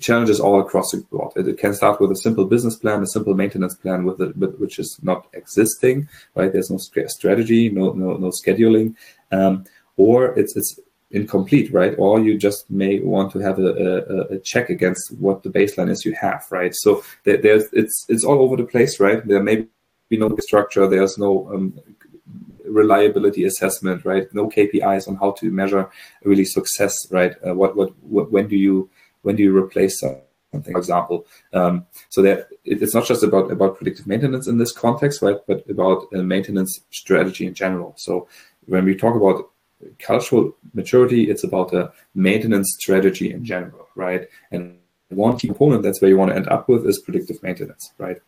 challenges 0.00 0.40
all 0.40 0.60
across 0.60 0.90
the 0.90 0.98
board. 0.98 1.32
It, 1.36 1.58
can 1.58 1.74
start 1.74 2.00
with 2.00 2.10
a 2.10 2.16
simple 2.16 2.44
business 2.44 2.76
plan, 2.76 3.02
a 3.02 3.06
simple 3.06 3.34
maintenance 3.34 3.74
plan 3.74 4.04
with 4.04 4.20
it, 4.20 4.36
which 4.60 4.78
is 4.78 4.98
not 5.02 5.26
existing, 5.32 6.08
right? 6.34 6.52
There's 6.52 6.70
no 6.70 6.78
strategy, 6.78 7.70
no 7.70 7.92
no 7.92 8.14
no 8.14 8.30
scheduling, 8.30 8.94
um, 9.30 9.64
or 9.96 10.38
it's 10.38 10.56
it's 10.56 10.78
incomplete, 11.10 11.72
right? 11.72 11.94
Or 11.98 12.20
you 12.20 12.36
just 12.38 12.70
may 12.70 13.00
want 13.00 13.32
to 13.32 13.38
have 13.38 13.58
a, 13.58 13.66
a, 13.66 14.34
a, 14.34 14.38
check 14.40 14.70
against 14.70 15.12
what 15.18 15.42
the 15.42 15.50
baseline 15.50 15.90
is 15.90 16.04
you 16.04 16.14
have, 16.20 16.46
right? 16.50 16.74
So 16.74 17.04
there, 17.24 17.36
there's 17.36 17.64
it's 17.72 18.06
it's 18.08 18.24
all 18.24 18.40
over 18.40 18.56
the 18.56 18.64
place, 18.64 18.98
right? 19.00 19.26
There 19.26 19.42
may 19.42 19.66
be 20.12 20.18
no 20.24 20.28
structure. 20.48 20.86
There's 20.86 21.16
no 21.26 21.30
um, 21.52 21.64
reliability 22.80 23.44
assessment, 23.44 24.04
right? 24.04 24.26
No 24.32 24.48
KPIs 24.48 25.08
on 25.08 25.16
how 25.16 25.30
to 25.40 25.50
measure 25.50 25.84
really 26.24 26.44
success, 26.44 26.94
right? 27.10 27.34
Uh, 27.46 27.54
what, 27.60 27.76
what 27.76 27.90
what 28.14 28.26
when 28.34 28.46
do 28.52 28.56
you 28.56 28.90
when 29.22 29.36
do 29.36 29.42
you 29.42 29.56
replace 29.56 29.94
something, 30.00 30.72
for 30.74 30.78
example. 30.78 31.26
Um, 31.52 31.86
so 32.08 32.22
that 32.22 32.48
it's 32.64 32.94
not 32.94 33.06
just 33.06 33.22
about 33.22 33.50
about 33.50 33.76
predictive 33.78 34.06
maintenance 34.06 34.46
in 34.46 34.58
this 34.58 34.72
context, 34.84 35.22
right, 35.22 35.40
but 35.48 35.58
about 35.68 36.00
a 36.12 36.22
maintenance 36.34 36.72
strategy 36.90 37.44
in 37.46 37.54
general. 37.54 37.94
So 37.96 38.28
when 38.66 38.84
we 38.84 38.94
talk 38.94 39.16
about 39.16 39.50
cultural 39.98 40.44
maturity, 40.74 41.30
it's 41.30 41.44
about 41.44 41.72
a 41.72 41.92
maintenance 42.14 42.68
strategy 42.78 43.32
in 43.32 43.44
general, 43.44 43.88
right? 43.96 44.28
And 44.52 44.78
one 45.08 45.36
key 45.38 45.48
component 45.48 45.82
that's 45.82 46.00
where 46.00 46.10
you 46.12 46.18
want 46.18 46.30
to 46.30 46.36
end 46.36 46.48
up 46.48 46.68
with 46.68 46.86
is 46.86 47.00
predictive 47.06 47.42
maintenance, 47.42 47.92
right? 47.98 48.18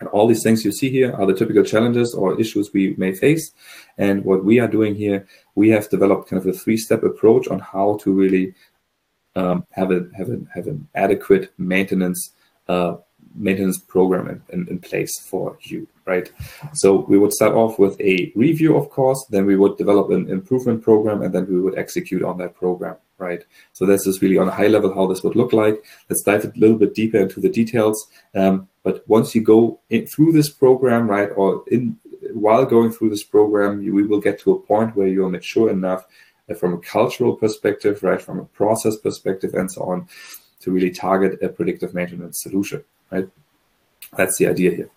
And 0.00 0.08
all 0.10 0.26
these 0.28 0.42
things 0.42 0.64
you 0.64 0.72
see 0.72 0.90
here 0.90 1.12
are 1.14 1.26
the 1.26 1.34
typical 1.34 1.64
challenges 1.64 2.14
or 2.14 2.40
issues 2.40 2.72
we 2.72 2.94
may 2.96 3.12
face. 3.12 3.52
And 3.96 4.24
what 4.24 4.44
we 4.44 4.60
are 4.60 4.68
doing 4.68 4.94
here, 4.94 5.26
we 5.54 5.70
have 5.70 5.90
developed 5.90 6.28
kind 6.28 6.40
of 6.40 6.46
a 6.46 6.56
three-step 6.56 7.02
approach 7.02 7.48
on 7.48 7.58
how 7.58 7.98
to 8.02 8.12
really 8.12 8.54
um, 9.34 9.66
have 9.72 9.90
a 9.90 10.08
have 10.16 10.30
a 10.30 10.40
have 10.54 10.66
an 10.66 10.88
adequate 10.94 11.52
maintenance 11.58 12.32
uh, 12.68 12.96
maintenance 13.34 13.78
program 13.78 14.28
in, 14.28 14.42
in, 14.50 14.68
in, 14.68 14.78
place 14.78 15.18
for 15.20 15.56
you, 15.62 15.86
right? 16.06 16.30
So 16.74 17.04
we 17.08 17.18
would 17.18 17.32
start 17.32 17.54
off 17.54 17.78
with 17.78 18.00
a 18.00 18.32
review, 18.34 18.76
of 18.76 18.90
course, 18.90 19.24
then 19.30 19.46
we 19.46 19.56
would 19.56 19.76
develop 19.76 20.10
an 20.10 20.28
improvement 20.28 20.82
program, 20.82 21.22
and 21.22 21.32
then 21.32 21.46
we 21.46 21.60
would 21.60 21.78
execute 21.78 22.22
on 22.22 22.38
that 22.38 22.54
program, 22.54 22.96
right? 23.18 23.44
So 23.72 23.84
this 23.84 24.06
is 24.06 24.22
really 24.22 24.38
on 24.38 24.48
a 24.48 24.52
high 24.52 24.68
level 24.68 24.94
how 24.94 25.06
this 25.06 25.22
would 25.22 25.36
look 25.36 25.52
like. 25.52 25.84
Let's 26.08 26.22
dive 26.22 26.44
a 26.44 26.52
little 26.56 26.76
bit 26.76 26.94
deeper 26.94 27.18
into 27.18 27.40
the 27.40 27.48
details. 27.48 28.08
Um, 28.34 28.68
but 28.82 29.06
once 29.08 29.34
you 29.34 29.42
go 29.42 29.80
in, 29.90 30.06
through 30.06 30.32
this 30.32 30.48
program, 30.48 31.10
right, 31.10 31.30
or 31.36 31.64
in 31.68 31.98
while 32.32 32.64
going 32.64 32.90
through 32.90 33.10
this 33.10 33.24
program, 33.24 33.82
you, 33.82 33.94
we 33.94 34.06
will 34.06 34.20
get 34.20 34.40
to 34.40 34.52
a 34.52 34.60
point 34.60 34.96
where 34.96 35.06
you 35.06 35.24
are 35.24 35.30
mature 35.30 35.70
enough 35.70 36.04
from 36.58 36.74
a 36.74 36.78
cultural 36.78 37.36
perspective, 37.36 38.02
right, 38.02 38.20
from 38.20 38.38
a 38.38 38.44
process 38.44 38.96
perspective, 38.96 39.54
and 39.54 39.70
so 39.70 39.82
on, 39.82 40.08
to 40.60 40.70
really 40.70 40.90
target 40.90 41.42
a 41.42 41.48
predictive 41.48 41.94
maintenance 41.94 42.42
solution, 42.42 42.82
right? 43.10 43.28
That's 44.16 44.38
the 44.38 44.46
idea 44.46 44.70
here. 44.70 44.90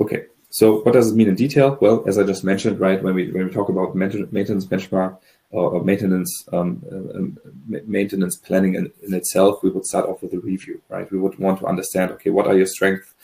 Okay, 0.00 0.26
so 0.50 0.80
what 0.82 0.92
does 0.92 1.10
it 1.10 1.16
mean 1.16 1.28
in 1.28 1.34
detail? 1.34 1.76
Well, 1.80 2.04
as 2.06 2.18
I 2.18 2.22
just 2.22 2.44
mentioned, 2.44 2.78
right, 2.78 3.02
when 3.02 3.14
we 3.14 3.30
when 3.32 3.46
we 3.46 3.52
talk 3.52 3.68
about 3.68 3.96
maintenance 3.96 4.66
benchmark, 4.66 5.18
or, 5.50 5.82
maintenance 5.82 6.46
um, 6.52 6.82
uh, 6.92 7.78
maintenance 7.86 8.36
planning 8.36 8.74
in, 8.74 8.92
in, 9.02 9.14
itself, 9.14 9.62
we 9.62 9.70
would 9.70 9.86
start 9.86 10.06
off 10.06 10.22
with 10.22 10.34
a 10.34 10.40
review, 10.40 10.80
right? 10.88 11.10
We 11.10 11.18
would 11.18 11.38
want 11.38 11.60
to 11.60 11.66
understand, 11.66 12.10
okay, 12.12 12.30
what 12.30 12.46
are 12.46 12.56
your 12.56 12.66
strengths, 12.66 13.14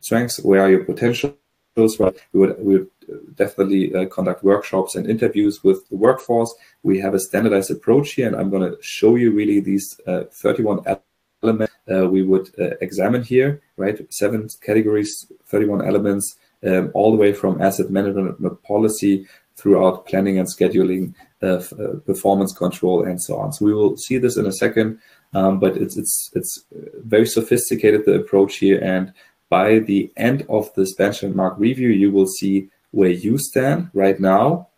strengths, 0.00 0.40
where 0.40 0.60
are 0.60 0.70
your 0.70 0.84
potentials, 0.84 1.34
right? 1.98 2.14
We 2.32 2.40
would 2.40 2.58
we 2.58 2.78
would 2.78 2.90
definitely 3.34 3.94
uh, 3.94 4.06
conduct 4.06 4.44
workshops 4.44 4.94
and 4.94 5.08
interviews 5.08 5.64
with 5.64 5.88
the 5.88 5.96
workforce. 5.96 6.54
We 6.82 7.00
have 7.00 7.14
a 7.14 7.20
standardized 7.20 7.70
approach 7.70 8.12
here, 8.12 8.26
and 8.26 8.36
I'm 8.36 8.50
going 8.50 8.70
to 8.70 8.76
show 8.82 9.16
you 9.16 9.32
really 9.32 9.60
these 9.60 9.98
uh, 10.06 10.24
31 10.32 10.84
elements 11.42 11.72
uh, 11.90 12.06
we 12.08 12.22
would 12.22 12.50
uh, 12.58 12.76
examine 12.80 13.22
here, 13.22 13.62
right? 13.76 14.00
Seven 14.12 14.48
categories, 14.62 15.30
31 15.46 15.86
elements, 15.86 16.36
um, 16.66 16.90
all 16.94 17.10
the 17.10 17.16
way 17.16 17.32
from 17.32 17.60
asset 17.62 17.90
management 17.90 18.62
policy 18.62 19.26
throughout 19.60 20.06
planning 20.06 20.38
and 20.38 20.48
scheduling, 20.48 21.14
uh, 21.42 21.62
uh, 21.82 21.98
performance 22.06 22.52
control, 22.52 23.04
and 23.04 23.20
so 23.22 23.36
on. 23.36 23.52
So 23.52 23.64
we 23.64 23.74
will 23.74 23.96
see 23.96 24.18
this 24.18 24.36
in 24.36 24.46
a 24.46 24.52
second, 24.52 24.98
um, 25.34 25.60
but 25.60 25.76
it's 25.76 25.96
it's 25.96 26.30
it's 26.34 26.64
very 27.14 27.26
sophisticated 27.26 28.04
the 28.04 28.14
approach 28.14 28.56
here, 28.56 28.80
and 28.82 29.12
by 29.48 29.80
the 29.80 30.10
end 30.16 30.46
of 30.48 30.72
this 30.74 30.96
benchmark 30.96 31.58
review, 31.58 31.88
you 31.88 32.10
will 32.10 32.26
see 32.26 32.68
where 32.92 33.10
you 33.10 33.38
stand 33.38 33.90
right 33.94 34.18
now, 34.18 34.68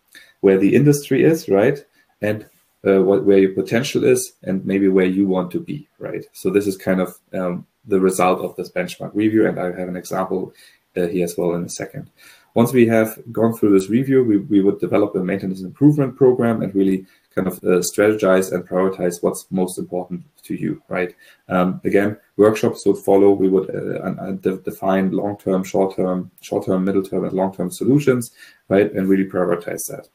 where 0.41 0.57
the 0.57 0.75
industry 0.75 1.23
is, 1.23 1.47
right, 1.47 1.85
and 2.21 2.45
uh, 2.87 3.01
what, 3.01 3.23
where 3.25 3.39
your 3.39 3.53
potential 3.53 4.03
is, 4.03 4.33
and 4.43 4.65
maybe 4.65 4.87
where 4.87 5.05
you 5.05 5.25
want 5.27 5.51
to 5.51 5.59
be, 5.59 5.87
right. 5.99 6.25
So 6.33 6.49
this 6.49 6.67
is 6.67 6.77
kind 6.77 7.01
of 7.01 7.17
um, 7.33 7.65
the 7.85 7.99
result 7.99 8.39
of 8.41 8.55
this 8.55 8.71
benchmark 8.71 9.11
review, 9.13 9.47
and 9.47 9.59
I 9.59 9.65
have 9.79 9.87
an 9.87 9.95
example 9.95 10.53
uh, 10.97 11.07
here 11.07 11.25
as 11.25 11.35
well 11.37 11.53
in 11.55 11.63
a 11.63 11.69
second. 11.69 12.09
Once 12.55 12.71
we 12.71 12.85
have 12.85 13.17
gone 13.31 13.53
through 13.53 13.71
this 13.71 13.89
review, 13.89 14.23
we, 14.23 14.37
we 14.37 14.61
would 14.61 14.79
develop 14.79 15.15
a 15.15 15.23
maintenance 15.23 15.61
improvement 15.61 16.15
program 16.15 16.61
and 16.61 16.73
really 16.75 17.05
kind 17.33 17.47
of 17.47 17.57
uh, 17.63 17.81
strategize 17.81 18.51
and 18.51 18.67
prioritize 18.67 19.23
what's 19.23 19.47
most 19.49 19.79
important 19.79 20.23
to 20.43 20.53
you, 20.53 20.81
right? 20.87 21.15
Um, 21.49 21.81
again, 21.83 22.15
workshops 22.37 22.85
would 22.85 22.97
follow. 22.97 23.31
We 23.31 23.49
would 23.49 23.69
uh, 23.69 24.33
de 24.33 24.57
define 24.57 25.11
long-term, 25.11 25.63
short-term, 25.63 26.29
short-term, 26.41 26.85
middle-term, 26.85 27.23
and 27.25 27.33
long-term 27.33 27.71
solutions, 27.71 28.31
right? 28.69 28.91
And 28.91 29.07
really 29.09 29.25
prioritize 29.25 29.87
that. 29.89 30.07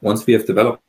Once 0.00 0.26
we 0.26 0.32
have 0.32 0.46
developed 0.46 0.82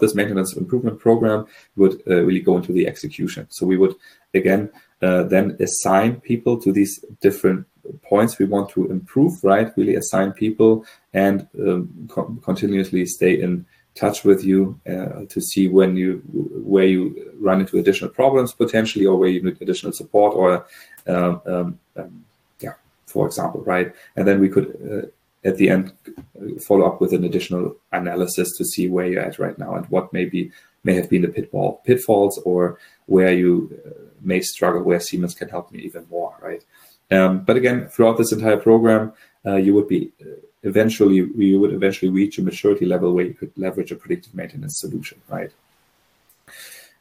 this 0.00 0.14
maintenance 0.14 0.54
improvement 0.56 1.00
program, 1.00 1.46
we 1.74 1.88
would 1.88 2.02
uh, 2.08 2.22
really 2.22 2.40
go 2.40 2.56
into 2.56 2.72
the 2.72 2.86
execution. 2.86 3.46
So 3.50 3.66
we 3.66 3.76
would, 3.76 3.96
again, 4.34 4.70
uh, 5.02 5.24
then 5.24 5.56
assign 5.58 6.20
people 6.20 6.60
to 6.60 6.70
these 6.72 7.04
different 7.20 7.66
points 8.02 8.38
we 8.38 8.46
want 8.46 8.70
to 8.70 8.90
improve, 8.90 9.42
right? 9.42 9.72
Really 9.76 9.94
assign 9.94 10.32
people 10.32 10.84
and 11.12 11.46
um, 11.58 12.08
co 12.10 12.24
continuously 12.42 13.06
stay 13.06 13.40
in 13.40 13.66
touch 13.94 14.24
with 14.24 14.44
you 14.44 14.78
uh, 14.88 15.24
to 15.28 15.40
see 15.40 15.68
when 15.68 15.96
you 15.96 16.22
where 16.72 16.86
you 16.86 17.32
run 17.40 17.60
into 17.60 17.78
additional 17.78 18.10
problems 18.10 18.52
potentially, 18.52 19.06
or 19.06 19.16
where 19.16 19.28
you 19.28 19.42
need 19.42 19.60
additional 19.60 19.92
support, 19.92 20.34
or 20.34 20.66
um, 21.06 21.40
um, 21.46 21.78
um 21.96 22.24
yeah, 22.60 22.74
for 23.06 23.26
example, 23.26 23.62
right? 23.62 23.92
And 24.16 24.26
then 24.26 24.40
we 24.40 24.48
could 24.48 24.68
uh, 24.90 25.48
at 25.48 25.56
the 25.56 25.70
end 25.70 25.92
follow 26.66 26.86
up 26.86 27.00
with 27.00 27.12
an 27.12 27.24
additional 27.24 27.76
analysis 27.92 28.56
to 28.56 28.64
see 28.64 28.88
where 28.88 29.06
you're 29.06 29.22
at 29.22 29.38
right 29.38 29.58
now 29.58 29.74
and 29.74 29.86
what 29.86 30.12
maybe 30.12 30.50
may 30.84 30.94
have 30.94 31.10
been 31.10 31.22
the 31.22 31.28
pitfall 31.28 31.80
pitfalls 31.84 32.38
or 32.44 32.78
where 33.06 33.32
you 33.32 33.50
uh, 33.86 33.90
may 34.20 34.40
struggle 34.40 34.82
where 34.82 35.00
Siemens 35.00 35.34
can 35.34 35.48
help 35.48 35.70
me 35.72 35.80
even 35.80 36.06
more, 36.10 36.36
right? 36.40 36.64
Um, 37.10 37.40
but 37.40 37.56
again, 37.56 37.88
throughout 37.88 38.18
this 38.18 38.32
entire 38.32 38.58
program, 38.58 39.12
uh, 39.46 39.56
you 39.56 39.74
would 39.74 39.88
be 39.88 40.12
uh, 40.20 40.40
eventually 40.62 41.16
you 41.16 41.60
would 41.60 41.72
eventually 41.72 42.10
reach 42.10 42.38
a 42.38 42.42
maturity 42.42 42.84
level 42.84 43.12
where 43.12 43.24
you 43.24 43.34
could 43.34 43.52
leverage 43.56 43.92
a 43.92 43.96
predictive 43.96 44.34
maintenance 44.34 44.78
solution, 44.80 45.20
right? 45.28 45.52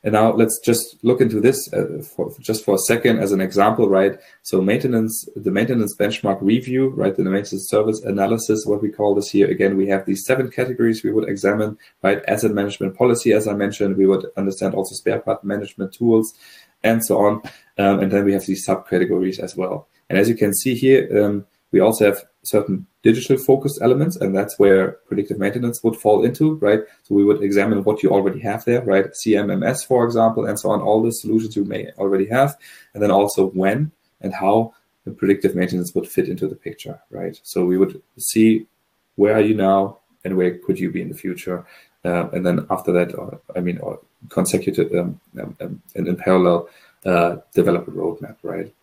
And 0.03 0.13
now 0.13 0.31
let's 0.31 0.59
just 0.59 1.03
look 1.03 1.21
into 1.21 1.41
this 1.41 1.73
uh, 1.73 2.03
for 2.15 2.31
just 2.39 2.63
for 2.63 2.75
a 2.75 2.79
second 2.79 3.19
as 3.19 3.31
an 3.31 3.41
example, 3.41 3.89
right? 3.89 4.17
So 4.43 4.61
maintenance, 4.61 5.27
the 5.35 5.51
maintenance 5.51 5.95
benchmark 5.97 6.37
review, 6.39 6.89
right? 6.89 7.15
The 7.15 7.23
maintenance 7.23 7.67
service 7.67 8.01
analysis, 8.03 8.65
what 8.65 8.81
we 8.81 8.89
call 8.89 9.15
this 9.15 9.31
here. 9.31 9.49
Again, 9.49 9.75
we 9.75 9.87
have 9.87 10.05
these 10.05 10.23
seven 10.23 10.51
categories 10.51 11.03
we 11.03 11.11
would 11.11 11.27
examine, 11.27 11.77
right? 12.03 12.21
Asset 12.27 12.51
management 12.51 12.95
policy, 12.95 13.33
as 13.33 13.47
I 13.47 13.53
mentioned, 13.53 13.97
we 13.97 14.05
would 14.05 14.27
understand 14.37 14.75
also 14.75 14.93
spare 14.93 15.19
part 15.19 15.43
management 15.43 15.93
tools 15.93 16.35
and 16.83 17.03
so 17.03 17.17
on. 17.17 17.41
Um, 17.77 17.99
and 17.99 18.11
then 18.11 18.23
we 18.23 18.33
have 18.33 18.45
these 18.45 18.67
subcategories 18.67 19.39
as 19.39 19.57
well. 19.57 19.87
And 20.09 20.17
as 20.17 20.29
you 20.29 20.35
can 20.35 20.53
see 20.53 20.75
here, 20.75 21.23
um, 21.23 21.45
we 21.71 21.79
also 21.79 22.05
have 22.05 22.23
certain 22.43 22.87
digital 23.03 23.37
focused 23.37 23.79
elements, 23.81 24.15
and 24.15 24.35
that's 24.35 24.57
where 24.57 24.93
predictive 25.07 25.37
maintenance 25.37 25.83
would 25.83 25.95
fall 25.95 26.23
into, 26.23 26.55
right? 26.55 26.81
So 27.03 27.15
we 27.15 27.25
would 27.25 27.43
examine 27.43 27.83
what 27.83 28.03
you 28.03 28.09
already 28.09 28.39
have 28.41 28.63
there, 28.65 28.81
right? 28.83 29.05
CMMS, 29.11 29.85
for 29.85 30.05
example, 30.05 30.45
and 30.45 30.59
so 30.59 30.69
on, 30.69 30.81
all 30.81 31.01
the 31.01 31.11
solutions 31.11 31.55
you 31.55 31.65
may 31.65 31.91
already 31.97 32.27
have, 32.27 32.55
and 32.93 33.03
then 33.03 33.11
also 33.11 33.47
when 33.49 33.91
and 34.21 34.33
how 34.33 34.73
the 35.05 35.11
predictive 35.11 35.55
maintenance 35.55 35.93
would 35.93 36.07
fit 36.07 36.27
into 36.29 36.47
the 36.47 36.55
picture, 36.55 36.99
right? 37.09 37.39
So 37.43 37.65
we 37.65 37.77
would 37.77 38.01
see 38.17 38.67
where 39.15 39.35
are 39.35 39.41
you 39.41 39.55
now 39.55 39.99
and 40.23 40.35
where 40.37 40.57
could 40.57 40.79
you 40.79 40.91
be 40.91 41.01
in 41.01 41.09
the 41.09 41.15
future, 41.15 41.65
uh, 42.05 42.29
and 42.29 42.45
then 42.45 42.65
after 42.69 42.91
that, 42.93 43.13
or, 43.15 43.39
I 43.55 43.59
mean, 43.59 43.77
or 43.79 43.99
consecutive 44.29 44.93
um, 44.93 45.19
um, 45.39 45.55
um 45.61 45.81
and 45.95 46.07
in 46.07 46.15
parallel, 46.15 46.69
uh, 47.05 47.37
develop 47.53 47.87
a 47.87 47.91
roadmap, 47.91 48.37
right? 48.43 48.73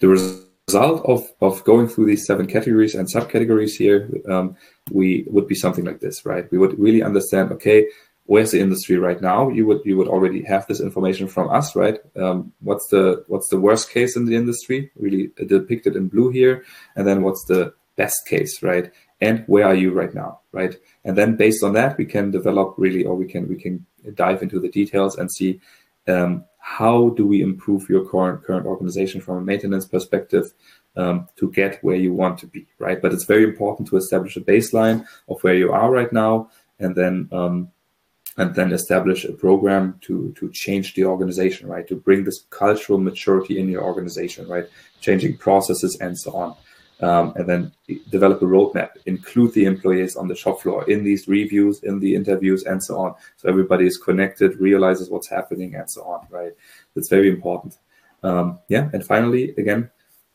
The 0.00 0.08
result 0.08 1.04
of, 1.06 1.26
of 1.40 1.64
going 1.64 1.88
through 1.88 2.06
these 2.06 2.26
seven 2.26 2.46
categories 2.46 2.94
and 2.94 3.08
subcategories 3.08 3.76
here, 3.76 4.10
um, 4.28 4.56
we 4.90 5.24
would 5.28 5.48
be 5.48 5.54
something 5.54 5.84
like 5.84 6.00
this, 6.00 6.24
right? 6.26 6.50
We 6.50 6.58
would 6.58 6.78
really 6.78 7.02
understand, 7.02 7.52
okay, 7.52 7.86
where's 8.28 8.50
the 8.50 8.60
industry 8.60 8.98
right 8.98 9.20
now? 9.20 9.48
You 9.48 9.66
would 9.66 9.80
you 9.84 9.96
would 9.96 10.08
already 10.08 10.42
have 10.42 10.66
this 10.66 10.80
information 10.80 11.26
from 11.28 11.48
us, 11.50 11.74
right? 11.74 11.98
Um, 12.16 12.52
what's 12.60 12.86
the 12.88 13.24
what's 13.26 13.48
the 13.48 13.58
worst 13.58 13.90
case 13.90 14.16
in 14.16 14.26
the 14.26 14.36
industry, 14.36 14.90
really 14.96 15.30
depicted 15.46 15.96
in 15.96 16.08
blue 16.08 16.30
here, 16.30 16.64
and 16.94 17.06
then 17.06 17.22
what's 17.22 17.44
the 17.46 17.72
best 17.96 18.26
case, 18.26 18.62
right? 18.62 18.92
And 19.20 19.44
where 19.46 19.66
are 19.66 19.74
you 19.74 19.92
right 19.92 20.14
now, 20.14 20.40
right? 20.52 20.76
And 21.04 21.16
then 21.16 21.36
based 21.36 21.64
on 21.64 21.72
that, 21.72 21.98
we 21.98 22.04
can 22.04 22.30
develop 22.30 22.74
really, 22.76 23.04
or 23.04 23.16
we 23.16 23.26
can 23.26 23.48
we 23.48 23.56
can 23.56 23.84
dive 24.14 24.42
into 24.42 24.60
the 24.60 24.68
details 24.68 25.16
and 25.16 25.30
see 25.30 25.60
um, 26.06 26.44
how 26.58 27.10
do 27.10 27.26
we 27.26 27.40
improve 27.40 27.88
your 27.88 28.04
current 28.04 28.44
current 28.44 28.66
organization 28.66 29.20
from 29.20 29.36
a 29.38 29.40
maintenance 29.40 29.86
perspective 29.86 30.52
um, 30.96 31.28
to 31.36 31.50
get 31.52 31.82
where 31.82 31.96
you 31.96 32.12
want 32.12 32.38
to 32.38 32.46
be, 32.46 32.66
right? 32.78 33.00
But 33.00 33.12
it's 33.12 33.24
very 33.24 33.44
important 33.44 33.88
to 33.88 33.96
establish 33.96 34.36
a 34.36 34.40
baseline 34.40 35.06
of 35.28 35.42
where 35.42 35.54
you 35.54 35.72
are 35.72 35.90
right 35.90 36.12
now, 36.12 36.50
and 36.78 36.94
then 36.94 37.28
um, 37.32 37.70
and 38.36 38.54
then 38.54 38.72
establish 38.72 39.24
a 39.24 39.32
program 39.32 39.98
to 40.02 40.32
to 40.38 40.50
change 40.50 40.94
the 40.94 41.04
organization, 41.04 41.68
right? 41.68 41.86
To 41.88 41.96
bring 41.96 42.24
this 42.24 42.44
cultural 42.50 42.98
maturity 42.98 43.58
in 43.58 43.68
your 43.68 43.82
organization, 43.82 44.48
right? 44.48 44.66
Changing 45.00 45.36
processes 45.36 45.96
and 46.00 46.18
so 46.18 46.32
on 46.34 46.56
um, 47.00 47.32
and 47.36 47.48
then 47.48 47.72
develop 48.10 48.42
a 48.42 48.44
roadmap, 48.44 48.90
include 49.06 49.52
the 49.54 49.64
employees 49.64 50.16
on 50.16 50.28
the 50.28 50.34
shop 50.34 50.60
floor 50.60 50.88
in 50.90 51.04
these 51.04 51.28
reviews, 51.28 51.82
in 51.82 52.00
the 52.00 52.14
interviews, 52.14 52.64
and 52.64 52.82
so 52.82 52.98
on. 52.98 53.14
So 53.36 53.48
everybody 53.48 53.86
is 53.86 53.96
connected, 53.96 54.58
realizes 54.60 55.08
what's 55.08 55.28
happening, 55.28 55.74
and 55.74 55.88
so 55.88 56.02
on. 56.02 56.26
Right? 56.30 56.52
That's 56.94 57.08
very 57.08 57.28
important. 57.28 57.78
Um, 58.22 58.58
yeah, 58.68 58.90
and 58.92 59.04
finally, 59.04 59.54
again, 59.58 59.90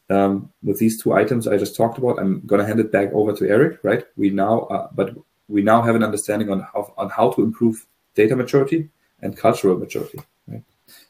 um, 0.10 0.52
with 0.64 0.80
these 0.80 1.02
two 1.02 1.14
items 1.14 1.48
I 1.48 1.58
just 1.58 1.76
talked 1.76 1.98
about, 1.98 2.20
I'm 2.20 2.42
going 2.46 2.62
to 2.62 2.68
hand 2.68 2.80
it 2.80 2.92
back 2.92 3.12
over 3.14 3.34
to 3.34 3.50
Eric. 3.50 3.80
Right? 3.84 4.06
We 4.16 4.30
now, 4.30 4.62
uh, 4.62 4.90
but 4.94 5.16
we 5.50 5.62
now 5.62 5.82
have 5.82 5.96
an 5.96 6.04
understanding 6.04 6.50
on 6.50 6.62
how 6.62 6.94
on 6.98 7.10
how 7.10 7.32
to 7.32 7.42
improve 7.42 7.86
data 8.16 8.36
maturity 8.36 8.90
and 9.22 9.38
cultural 9.38 9.78
maturity. 9.78 10.20
Right? 10.48 10.64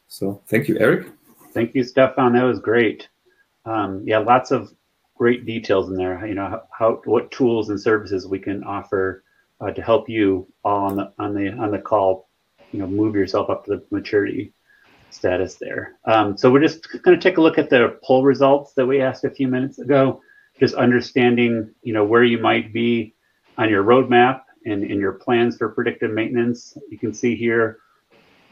So 0.08 0.42
thank 0.48 0.68
you, 0.68 0.80
Eric. 0.80 1.08
Thank 1.54 1.76
you, 1.76 1.84
Stefan. 1.84 2.34
That 2.34 2.44
was 2.44 2.60
great. 2.60 3.10
Um, 3.66 4.02
yeah, 4.06 4.18
lots 4.18 4.52
of 4.52 4.74
great 5.16 5.46
details 5.46 5.90
in 5.90 5.96
there. 5.96 6.26
You 6.26 6.36
know 6.36 6.62
how, 6.78 7.02
what 7.06 7.32
tools 7.32 7.70
and 7.70 7.80
services 7.80 8.28
we 8.28 8.40
can 8.40 8.64
offer 8.64 9.24
uh, 9.62 9.72
to 9.72 9.82
help 9.82 10.10
you 10.10 10.48
all 10.64 10.90
on 10.90 10.96
the 10.96 11.14
on 11.20 11.34
the 11.34 11.50
on 11.50 11.72
the 11.72 11.80
call. 11.80 12.30
You 12.72 12.80
know, 12.80 12.88
move 12.88 13.16
yourself 13.16 13.50
up 13.50 13.66
to 13.66 13.72
the 13.72 13.86
maturity 13.92 14.54
status 15.12 15.56
there. 15.56 16.00
Um, 16.06 16.38
so 16.38 16.52
we're 16.52 16.62
just 16.62 16.88
going 17.04 17.18
to 17.18 17.22
take 17.22 17.38
a 17.38 17.42
look 17.42 17.58
at 17.58 17.70
the 17.70 18.00
poll 18.04 18.24
results 18.24 18.74
that 18.74 18.86
we 18.86 19.02
asked 19.02 19.26
a 19.26 19.30
few 19.30 19.48
minutes 19.48 19.80
ago. 19.80 20.22
Just 20.60 20.76
understanding, 20.76 21.74
you 21.84 21.94
know, 21.94 22.04
where 22.04 22.24
you 22.24 22.40
might 22.40 22.74
be 22.74 23.16
on 23.58 23.70
your 23.70 23.84
roadmap 23.84 24.42
and 24.66 24.84
in 24.84 25.00
your 25.00 25.14
plans 25.14 25.58
for 25.58 25.70
predictive 25.70 26.12
maintenance. 26.12 26.76
You 26.90 26.98
can 26.98 27.14
see 27.14 27.36
here 27.36 27.80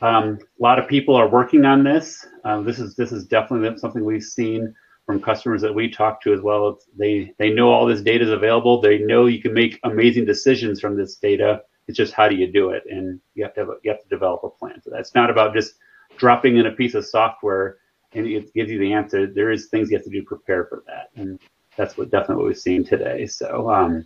um, 0.01 0.39
a 0.60 0.63
lot 0.63 0.80
of 0.80 0.88
people 0.88 1.15
are 1.15 1.27
working 1.27 1.65
on 1.65 1.84
this. 1.84 2.25
Uh, 2.44 2.62
this 2.62 2.80
is 2.80 2.96
this 2.96 3.12
is 3.12 3.25
definitely 3.25 3.77
something 3.77 4.03
we've 4.03 4.24
seen 4.24 4.74
from 5.05 5.22
customers 5.22 5.62
that 5.62 5.74
we 5.74 5.89
talk 5.89 6.22
to 6.22 6.34
as 6.34 6.41
well. 6.41 6.79
They 6.98 7.34
they 7.38 7.50
know 7.50 7.72
all 7.72 7.86
this 7.86 8.01
data 8.01 8.24
is 8.24 8.31
available. 8.31 8.81
They 8.81 9.00
know 9.00 9.25
you 9.25 9.41
can 9.41 9.53
make 9.53 9.79
amazing 9.84 10.25
decisions 10.25 10.79
from 10.79 10.98
this 10.98 11.15
data. 11.15 11.62
It's 11.88 11.98
just 11.98 12.13
how 12.13 12.29
do 12.29 12.36
you 12.36 12.51
do 12.51 12.70
it, 12.70 12.84
and 12.89 13.20
you 13.34 13.43
have 13.43 13.53
to 13.55 13.62
have 13.62 13.70
a, 13.70 13.74
you 13.84 13.91
have 13.91 14.01
to 14.01 14.10
develop 14.10 14.43
a 14.43 14.50
plan 14.50 14.79
for 14.81 14.91
that. 14.91 15.00
It's 15.00 15.15
not 15.15 15.29
about 15.29 15.53
just 15.53 15.75
dropping 16.17 16.58
in 16.58 16.67
a 16.67 16.72
piece 16.72 16.93
of 16.93 17.05
software 17.05 17.77
and 18.13 18.27
it 18.27 18.53
gives 18.53 18.70
you 18.70 18.79
the 18.79 18.93
answer. 18.93 19.27
There 19.27 19.51
is 19.51 19.67
things 19.67 19.89
you 19.89 19.98
have 19.98 20.03
to 20.03 20.10
do 20.10 20.22
to 20.22 20.25
prepare 20.25 20.65
for 20.65 20.84
that, 20.88 21.10
and 21.15 21.39
that's 21.77 21.98
what 21.98 22.12
definitely 22.12 22.36
what 22.38 22.48
we've 22.48 22.58
seen 22.58 22.84
today. 22.84 23.25
So 23.25 23.70
um, 23.72 24.05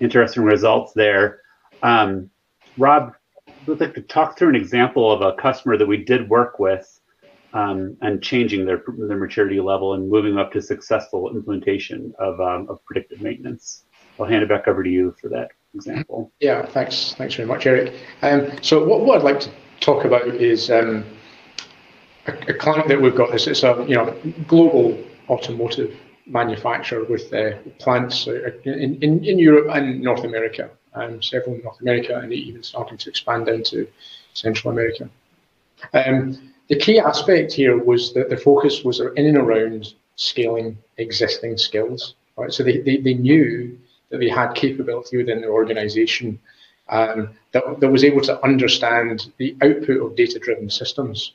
interesting 0.00 0.44
results 0.44 0.92
there. 0.94 1.40
Um, 1.82 2.30
Rob, 2.78 3.14
would 3.66 3.80
like 3.80 3.94
to 3.94 4.02
talk 4.02 4.38
through 4.38 4.50
an 4.50 4.56
example 4.56 5.10
of 5.10 5.20
a 5.20 5.36
customer 5.40 5.76
that 5.76 5.86
we 5.86 5.96
did 5.96 6.28
work 6.28 6.58
with 6.58 7.00
um, 7.54 7.96
and 8.00 8.22
changing 8.22 8.64
their 8.64 8.82
their 8.98 9.16
maturity 9.16 9.60
level 9.60 9.94
and 9.94 10.08
moving 10.08 10.38
up 10.38 10.52
to 10.52 10.62
successful 10.62 11.30
implementation 11.30 12.14
of 12.18 12.40
um, 12.40 12.68
of 12.68 12.84
predictive 12.84 13.20
maintenance. 13.20 13.84
I'll 14.18 14.26
hand 14.26 14.42
it 14.42 14.48
back 14.48 14.68
over 14.68 14.82
to 14.82 14.90
you 14.90 15.14
for 15.20 15.28
that 15.28 15.50
example. 15.74 16.32
Yeah, 16.40 16.64
thanks. 16.66 17.14
Thanks 17.16 17.34
very 17.34 17.48
much, 17.48 17.66
Eric. 17.66 17.94
Um, 18.22 18.50
so 18.62 18.84
what, 18.84 19.00
what 19.00 19.18
I'd 19.18 19.24
like 19.24 19.40
to 19.40 19.50
talk 19.80 20.04
about 20.04 20.26
is 20.26 20.70
um, 20.70 21.04
a, 22.26 22.32
a, 22.48 22.54
client 22.54 22.88
that 22.88 23.00
we've 23.00 23.14
got. 23.14 23.32
This 23.32 23.46
it's 23.46 23.62
a 23.62 23.84
you 23.88 23.96
know 23.96 24.16
global 24.46 25.02
automotive 25.28 25.94
manufacturer 26.26 27.04
with 27.04 27.32
uh, 27.32 27.56
plants 27.78 28.26
in, 28.26 28.98
in, 29.02 29.24
in 29.24 29.38
Europe 29.38 29.66
and 29.74 30.00
North 30.00 30.24
America, 30.24 30.70
um, 30.94 31.20
several 31.20 31.56
in 31.56 31.62
North 31.62 31.80
America, 31.80 32.16
and 32.16 32.32
even 32.32 32.62
starting 32.62 32.96
to 32.98 33.08
expand 33.08 33.48
into 33.48 33.88
Central 34.34 34.72
America. 34.72 35.08
Um, 35.92 36.51
the 36.72 36.78
key 36.78 36.98
aspect 36.98 37.52
here 37.52 37.76
was 37.76 38.14
that 38.14 38.30
the 38.30 38.36
focus 38.48 38.82
was 38.82 38.98
in 38.98 39.26
and 39.26 39.36
around 39.36 39.92
scaling 40.16 40.78
existing 40.96 41.58
skills. 41.58 42.14
Right? 42.38 42.50
So 42.50 42.62
they, 42.62 42.78
they, 42.78 42.96
they 42.96 43.12
knew 43.12 43.78
that 44.08 44.20
they 44.20 44.30
had 44.30 44.54
capability 44.54 45.18
within 45.18 45.42
their 45.42 45.52
organization 45.52 46.40
um, 46.88 47.28
that, 47.52 47.78
that 47.80 47.90
was 47.90 48.04
able 48.04 48.22
to 48.22 48.42
understand 48.42 49.30
the 49.36 49.54
output 49.60 50.00
of 50.00 50.16
data-driven 50.16 50.70
systems. 50.70 51.34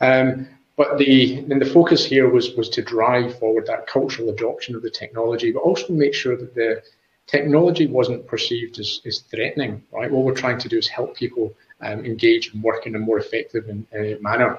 Um, 0.00 0.48
but 0.76 0.98
the 0.98 1.42
the 1.42 1.72
focus 1.78 2.04
here 2.04 2.28
was 2.28 2.56
was 2.56 2.68
to 2.70 2.82
drive 2.82 3.38
forward 3.38 3.66
that 3.66 3.86
cultural 3.86 4.30
adoption 4.30 4.74
of 4.74 4.82
the 4.82 4.90
technology, 4.90 5.52
but 5.52 5.60
also 5.60 5.92
make 5.92 6.14
sure 6.14 6.36
that 6.36 6.56
the 6.56 6.82
technology 7.28 7.86
wasn't 7.86 8.26
perceived 8.26 8.80
as, 8.80 9.00
as 9.06 9.20
threatening. 9.30 9.84
Right, 9.92 10.10
what 10.10 10.24
we're 10.24 10.42
trying 10.44 10.58
to 10.58 10.68
do 10.68 10.78
is 10.78 10.88
help 10.88 11.16
people 11.16 11.54
um, 11.80 12.04
engage 12.04 12.52
and 12.52 12.62
work 12.62 12.86
in 12.86 12.94
a 12.96 12.98
more 12.98 13.18
effective 13.18 13.68
uh, 13.68 14.20
manner. 14.20 14.58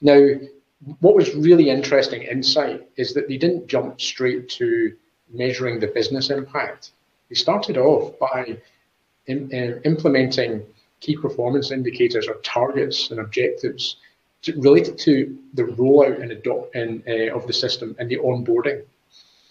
Now, 0.00 0.28
what 1.00 1.14
was 1.14 1.34
really 1.34 1.70
interesting 1.70 2.22
insight 2.22 2.86
is 2.96 3.14
that 3.14 3.28
they 3.28 3.36
didn't 3.36 3.66
jump 3.66 4.00
straight 4.00 4.48
to 4.50 4.94
measuring 5.32 5.80
the 5.80 5.86
business 5.86 6.30
impact. 6.30 6.90
They 7.28 7.34
started 7.34 7.76
off 7.76 8.18
by 8.18 8.58
in, 9.26 9.50
uh, 9.52 9.80
implementing 9.84 10.64
key 11.00 11.16
performance 11.16 11.70
indicators 11.70 12.28
or 12.28 12.34
targets 12.42 13.10
and 13.10 13.20
objectives 13.20 13.96
to, 14.42 14.58
related 14.60 14.98
to 14.98 15.36
the 15.54 15.64
rollout 15.64 16.22
and 16.22 16.30
adopt 16.32 16.76
uh, 16.76 17.34
of 17.34 17.46
the 17.46 17.52
system 17.52 17.96
and 17.98 18.10
the 18.10 18.18
onboarding. 18.18 18.84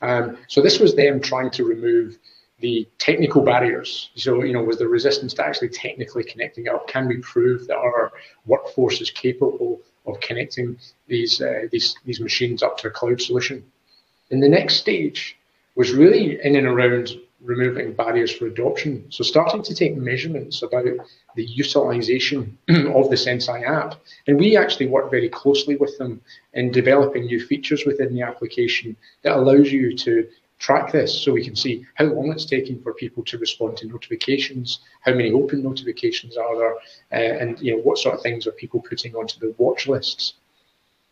Um, 0.01 0.37
so 0.47 0.61
this 0.61 0.79
was 0.79 0.95
them 0.95 1.19
trying 1.19 1.51
to 1.51 1.63
remove 1.63 2.17
the 2.59 2.87
technical 2.97 3.41
barriers. 3.41 4.09
So, 4.15 4.43
you 4.43 4.53
know, 4.53 4.63
was 4.63 4.77
the 4.77 4.87
resistance 4.87 5.33
to 5.35 5.45
actually 5.45 5.69
technically 5.69 6.23
connecting 6.23 6.67
up? 6.69 6.87
Can 6.87 7.07
we 7.07 7.17
prove 7.17 7.67
that 7.67 7.77
our 7.77 8.13
workforce 8.45 9.01
is 9.01 9.11
capable 9.11 9.81
of 10.05 10.19
connecting 10.21 10.77
these 11.07 11.41
uh, 11.41 11.67
these 11.71 11.95
these 12.05 12.19
machines 12.19 12.63
up 12.63 12.77
to 12.79 12.87
a 12.87 12.91
cloud 12.91 13.21
solution? 13.21 13.63
And 14.31 14.41
the 14.41 14.49
next 14.49 14.75
stage, 14.75 15.37
was 15.75 15.91
really 15.91 16.39
in 16.43 16.55
and 16.55 16.67
around 16.67 17.11
removing 17.43 17.93
barriers 17.93 18.33
for 18.33 18.47
adoption. 18.47 19.05
So 19.09 19.23
starting 19.23 19.61
to 19.63 19.75
take 19.75 19.95
measurements 19.95 20.63
about 20.63 20.85
the 21.35 21.43
utilization 21.43 22.57
of 22.69 23.09
the 23.09 23.17
Senseye 23.17 23.67
app. 23.67 23.95
And 24.25 24.39
we 24.39 24.57
actually 24.57 24.87
work 24.87 25.11
very 25.11 25.29
closely 25.29 25.75
with 25.75 25.97
them 25.97 26.21
in 26.53 26.71
developing 26.71 27.25
new 27.25 27.45
features 27.45 27.85
within 27.85 28.13
the 28.13 28.21
application 28.21 28.95
that 29.23 29.35
allows 29.35 29.71
you 29.71 29.95
to 29.97 30.27
track 30.65 30.91
this 30.91 31.21
so 31.21 31.31
we 31.31 31.43
can 31.43 31.55
see 31.55 31.85
how 31.93 32.05
long 32.05 32.31
it's 32.31 32.45
taking 32.45 32.81
for 32.81 32.91
people 32.95 33.23
to 33.23 33.37
respond 33.37 33.77
to 33.77 33.87
notifications, 33.87 34.79
how 35.01 35.13
many 35.13 35.31
open 35.31 35.61
notifications 35.61 36.37
are 36.37 36.57
there, 36.57 36.75
uh, 37.11 37.39
and 37.39 37.59
you 37.59 37.71
know 37.71 37.81
what 37.83 37.99
sort 37.99 38.15
of 38.15 38.21
things 38.21 38.47
are 38.47 38.51
people 38.53 38.81
putting 38.81 39.13
onto 39.13 39.39
the 39.39 39.53
watch 39.59 39.87
lists. 39.87 40.33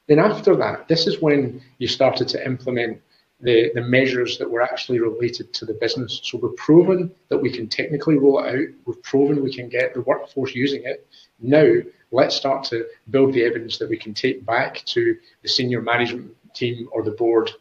Then 0.08 0.18
after 0.18 0.56
that, 0.56 0.88
this 0.88 1.06
is 1.06 1.22
when 1.22 1.62
you 1.78 1.88
started 1.88 2.28
to 2.30 2.44
implement 2.44 3.00
the, 3.42 3.72
the 3.76 3.82
measures 3.82 4.40
that 4.40 4.50
were 4.50 4.64
actually 4.64 5.00
related 5.00 5.54
to 5.54 5.66
the 5.66 5.74
business. 5.76 6.20
So 6.24 6.40
we've 6.40 6.58
proven 6.58 7.12
that 7.30 7.38
we 7.38 7.52
can 7.52 7.68
technically 7.68 8.18
roll 8.18 8.40
it 8.40 8.56
out. 8.56 8.68
We've 8.86 9.04
proven 9.04 9.44
we 9.44 9.54
can 9.54 9.70
get 9.70 9.94
the 9.94 10.02
workforce 10.02 10.56
using 10.56 10.82
it. 10.84 11.06
Now 11.40 11.76
let's 12.12 12.36
start 12.36 12.64
to 12.66 12.88
build 13.12 13.34
the 13.34 13.44
evidence 13.44 13.78
that 13.78 13.90
we 13.90 13.98
can 13.98 14.16
take 14.16 14.44
back 14.46 14.84
to 14.86 15.16
the 15.44 15.50
senior 15.50 15.82
management 15.82 16.36
team 16.56 16.90
or 16.92 17.04
the 17.04 17.12
board 17.12 17.52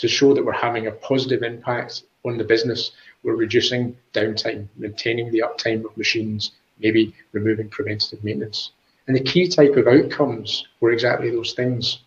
to 0.00 0.08
show 0.08 0.34
that 0.34 0.44
we're 0.44 0.52
having 0.52 0.86
a 0.86 0.92
positive 0.92 1.42
impact 1.42 2.02
on 2.24 2.36
the 2.36 2.44
business. 2.44 2.92
We're 3.22 3.36
reducing 3.36 3.96
downtime, 4.12 4.68
maintaining 4.76 5.30
the 5.30 5.44
uptime 5.46 5.84
of 5.84 5.96
machines, 5.96 6.52
maybe 6.78 7.14
removing 7.32 7.68
preventative 7.68 8.22
maintenance. 8.24 8.72
And 9.06 9.16
the 9.16 9.22
key 9.22 9.48
type 9.48 9.76
of 9.76 9.88
outcomes 9.88 10.66
were 10.80 10.92
exactly 10.92 11.30
those 11.30 11.52
things 11.52 12.00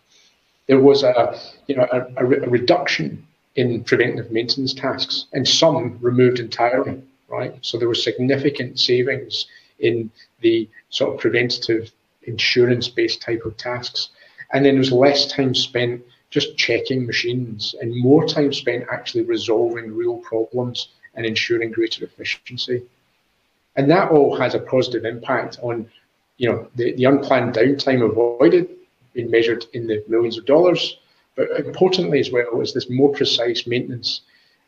there 0.66 0.80
was 0.80 1.02
a, 1.02 1.38
you 1.66 1.76
know, 1.76 1.86
a, 1.92 2.00
a, 2.16 2.24
a 2.24 2.48
reduction 2.48 3.26
in 3.56 3.84
preventive 3.84 4.30
maintenance 4.30 4.74
tasks, 4.74 5.26
and 5.32 5.46
some 5.46 5.98
removed 6.00 6.38
entirely. 6.38 7.02
Right, 7.28 7.56
so 7.62 7.78
there 7.78 7.88
were 7.88 7.94
significant 7.94 8.78
savings 8.78 9.46
in 9.80 10.10
the 10.40 10.68
sort 10.90 11.14
of 11.14 11.20
preventative 11.20 11.90
insurance-based 12.24 13.20
type 13.20 13.44
of 13.44 13.56
tasks, 13.56 14.10
and 14.52 14.64
then 14.64 14.74
there 14.74 14.80
was 14.80 14.92
less 14.92 15.32
time 15.32 15.54
spent 15.54 16.02
just 16.34 16.56
checking 16.56 17.06
machines 17.06 17.76
and 17.80 17.96
more 17.96 18.26
time 18.26 18.52
spent 18.52 18.84
actually 18.90 19.22
resolving 19.22 19.94
real 19.94 20.16
problems 20.16 20.88
and 21.14 21.24
ensuring 21.24 21.70
greater 21.70 22.04
efficiency. 22.04 22.82
And 23.76 23.88
that 23.88 24.10
all 24.10 24.36
has 24.36 24.56
a 24.56 24.58
positive 24.58 25.04
impact 25.04 25.60
on, 25.62 25.88
you 26.38 26.50
know, 26.50 26.66
the, 26.74 26.92
the 26.94 27.04
unplanned 27.04 27.54
downtime 27.54 28.04
avoided 28.04 28.68
being 29.12 29.30
measured 29.30 29.66
in 29.74 29.86
the 29.86 30.02
millions 30.08 30.36
of 30.36 30.44
dollars. 30.44 30.98
But 31.36 31.50
importantly, 31.52 32.18
as 32.18 32.32
well, 32.32 32.60
is 32.60 32.74
this 32.74 32.90
more 32.90 33.12
precise 33.12 33.64
maintenance 33.64 34.22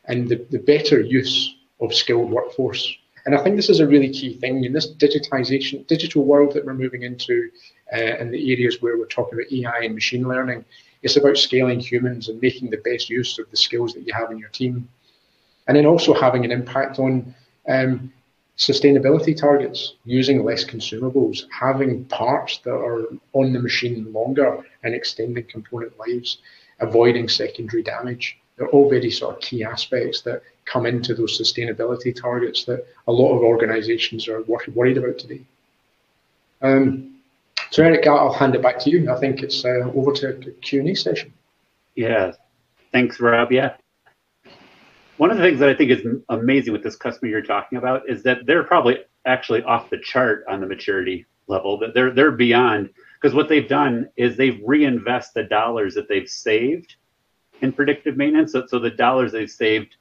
and 0.05 0.29
the, 0.29 0.37
the 0.50 0.61
better 0.61 1.00
use 1.00 1.57
of 1.81 1.92
skilled 1.92 2.31
workforce. 2.31 2.96
And 3.24 3.35
I 3.35 3.42
think 3.42 3.57
this 3.57 3.70
is 3.70 3.81
a 3.81 3.88
really 3.88 4.11
key 4.11 4.35
thing 4.35 4.62
in 4.62 4.72
this 4.72 4.92
digitization, 4.92 5.85
digital 5.88 6.24
world 6.24 6.55
that 6.55 6.64
we're 6.64 6.74
moving 6.74 7.02
into, 7.02 7.50
uh, 7.92 7.96
and 8.20 8.33
the 8.33 8.52
areas 8.52 8.81
where 8.81 8.96
we're 8.96 9.07
talking 9.07 9.37
about 9.37 9.52
AI 9.52 9.85
and 9.87 9.94
machine 9.94 10.29
learning. 10.29 10.64
It's 11.02 11.16
about 11.16 11.37
scaling 11.38 11.80
humans 11.80 12.28
and 12.28 12.40
making 12.40 12.70
the 12.70 12.78
best 12.78 13.09
use 13.09 13.38
of 13.38 13.50
the 13.50 13.56
skills 13.56 13.94
that 13.94 14.06
you 14.06 14.12
have 14.14 14.30
in 14.30 14.38
your 14.38 14.48
team, 14.50 14.88
and 15.66 15.76
then 15.76 15.87
also 15.87 16.14
having 16.14 16.44
an 16.44 16.52
impact 16.52 16.98
on 16.98 17.35
um, 17.68 18.12
sustainability 18.56 19.37
targets, 19.37 19.94
using 20.04 20.44
less 20.44 20.64
consumables, 20.64 21.44
having 21.50 22.04
parts 22.06 22.59
that 22.59 22.74
are 22.74 23.04
on 23.32 23.52
the 23.52 23.61
machine 23.61 24.12
longer 24.12 24.64
and 24.82 24.94
extending 24.94 25.44
component 25.44 25.92
lives, 25.98 26.38
avoiding 26.80 27.28
secondary 27.28 27.82
damage. 27.82 28.38
They're 28.56 28.68
all 28.68 28.88
very 28.88 29.11
sort 29.11 29.37
of 29.37 29.42
key 29.42 29.64
aspects 29.64 30.22
that 30.22 30.42
come 30.64 30.87
into 30.87 31.14
those 31.14 31.38
sustainability 31.38 32.14
targets 32.18 32.64
that 32.64 32.87
a 33.06 33.12
lot 33.12 33.35
of 33.37 33.42
organizations 33.42 34.26
are 34.28 34.42
worried 34.42 34.96
about 34.96 35.18
today. 35.18 35.42
Um, 36.62 37.15
so 37.70 37.83
Eric, 37.83 38.07
I'll 38.07 38.33
hand 38.33 38.55
it 38.55 38.62
back 38.62 38.79
to 38.81 38.90
you. 38.90 39.11
I 39.11 39.18
think 39.18 39.42
it's 39.42 39.64
uh, 39.64 39.90
over 39.94 40.12
to 40.12 40.55
Q&A 40.62 40.94
session. 40.94 41.33
Yeah, 41.94 42.33
thanks, 42.92 43.20
Rob. 43.20 43.52
Yeah, 43.52 43.76
one 45.16 45.31
of 45.31 45.38
the 45.38 45.42
things 45.42 45.61
that 45.61 45.68
I 45.68 45.74
think 45.74 45.90
is 45.90 46.07
amazing 46.29 46.72
with 46.72 46.83
this 46.83 46.96
customer 46.96 47.31
you're 47.31 47.42
talking 47.42 47.79
about 47.79 48.09
is 48.09 48.22
that 48.24 48.44
they're 48.44 48.64
probably 48.64 48.98
actually 49.24 49.62
off 49.62 49.88
the 49.88 49.98
chart 49.98 50.44
on 50.48 50.61
the 50.61 50.66
maturity 50.66 51.24
level. 51.46 51.79
That 51.79 51.94
they're 51.94 52.11
they're 52.11 52.33
beyond 52.33 52.90
because 53.20 53.35
what 53.35 53.48
they've 53.48 53.68
done 53.68 54.11
is 54.16 54.37
they've 54.37 54.61
reinvest 54.64 55.33
the 55.33 55.44
dollars 55.44 55.94
that 55.94 56.09
they've 56.09 56.29
saved 56.29 56.96
in 57.62 57.72
predictive 57.72 58.16
maintenance. 58.16 58.52
So, 58.52 58.66
so 58.66 58.79
the 58.79 58.90
dollars 58.90 59.33
they've 59.33 59.50
saved 59.50 59.96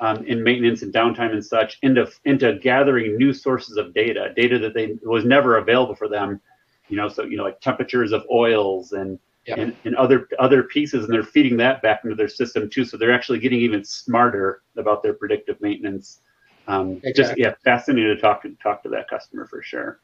um, 0.00 0.24
in 0.24 0.42
maintenance 0.42 0.82
and 0.82 0.92
downtime 0.92 1.30
and 1.30 1.44
such 1.44 1.78
into 1.82 2.10
into 2.24 2.58
gathering 2.58 3.16
new 3.16 3.32
sources 3.32 3.76
of 3.76 3.94
data, 3.94 4.32
data 4.34 4.58
that 4.58 4.74
they 4.74 4.98
was 5.02 5.24
never 5.24 5.58
available 5.58 5.94
for 5.94 6.08
them. 6.08 6.40
You 6.88 6.96
know, 6.96 7.08
so 7.08 7.24
you 7.24 7.36
know 7.36 7.44
like 7.44 7.60
temperatures 7.60 8.12
of 8.12 8.24
oils 8.30 8.92
and 8.92 9.18
yeah. 9.46 9.54
and, 9.58 9.76
and 9.84 9.94
other 9.96 10.28
other 10.38 10.62
pieces, 10.64 11.04
and 11.04 11.12
they're 11.12 11.22
feeding 11.22 11.56
that 11.58 11.82
back 11.82 12.00
into 12.04 12.16
their 12.16 12.28
system 12.28 12.68
too. 12.68 12.84
So 12.84 12.96
they're 12.96 13.14
actually 13.14 13.38
getting 13.38 13.60
even 13.60 13.84
smarter 13.84 14.62
about 14.76 15.02
their 15.02 15.14
predictive 15.14 15.60
maintenance. 15.60 16.20
Um, 16.68 17.00
exactly. 17.04 17.12
Just 17.12 17.38
yeah, 17.38 17.54
fascinating 17.64 18.14
to 18.14 18.20
talk 18.20 18.42
to 18.42 18.54
talk 18.62 18.82
to 18.82 18.88
that 18.90 19.08
customer 19.08 19.46
for 19.46 19.62
sure. 19.62 20.00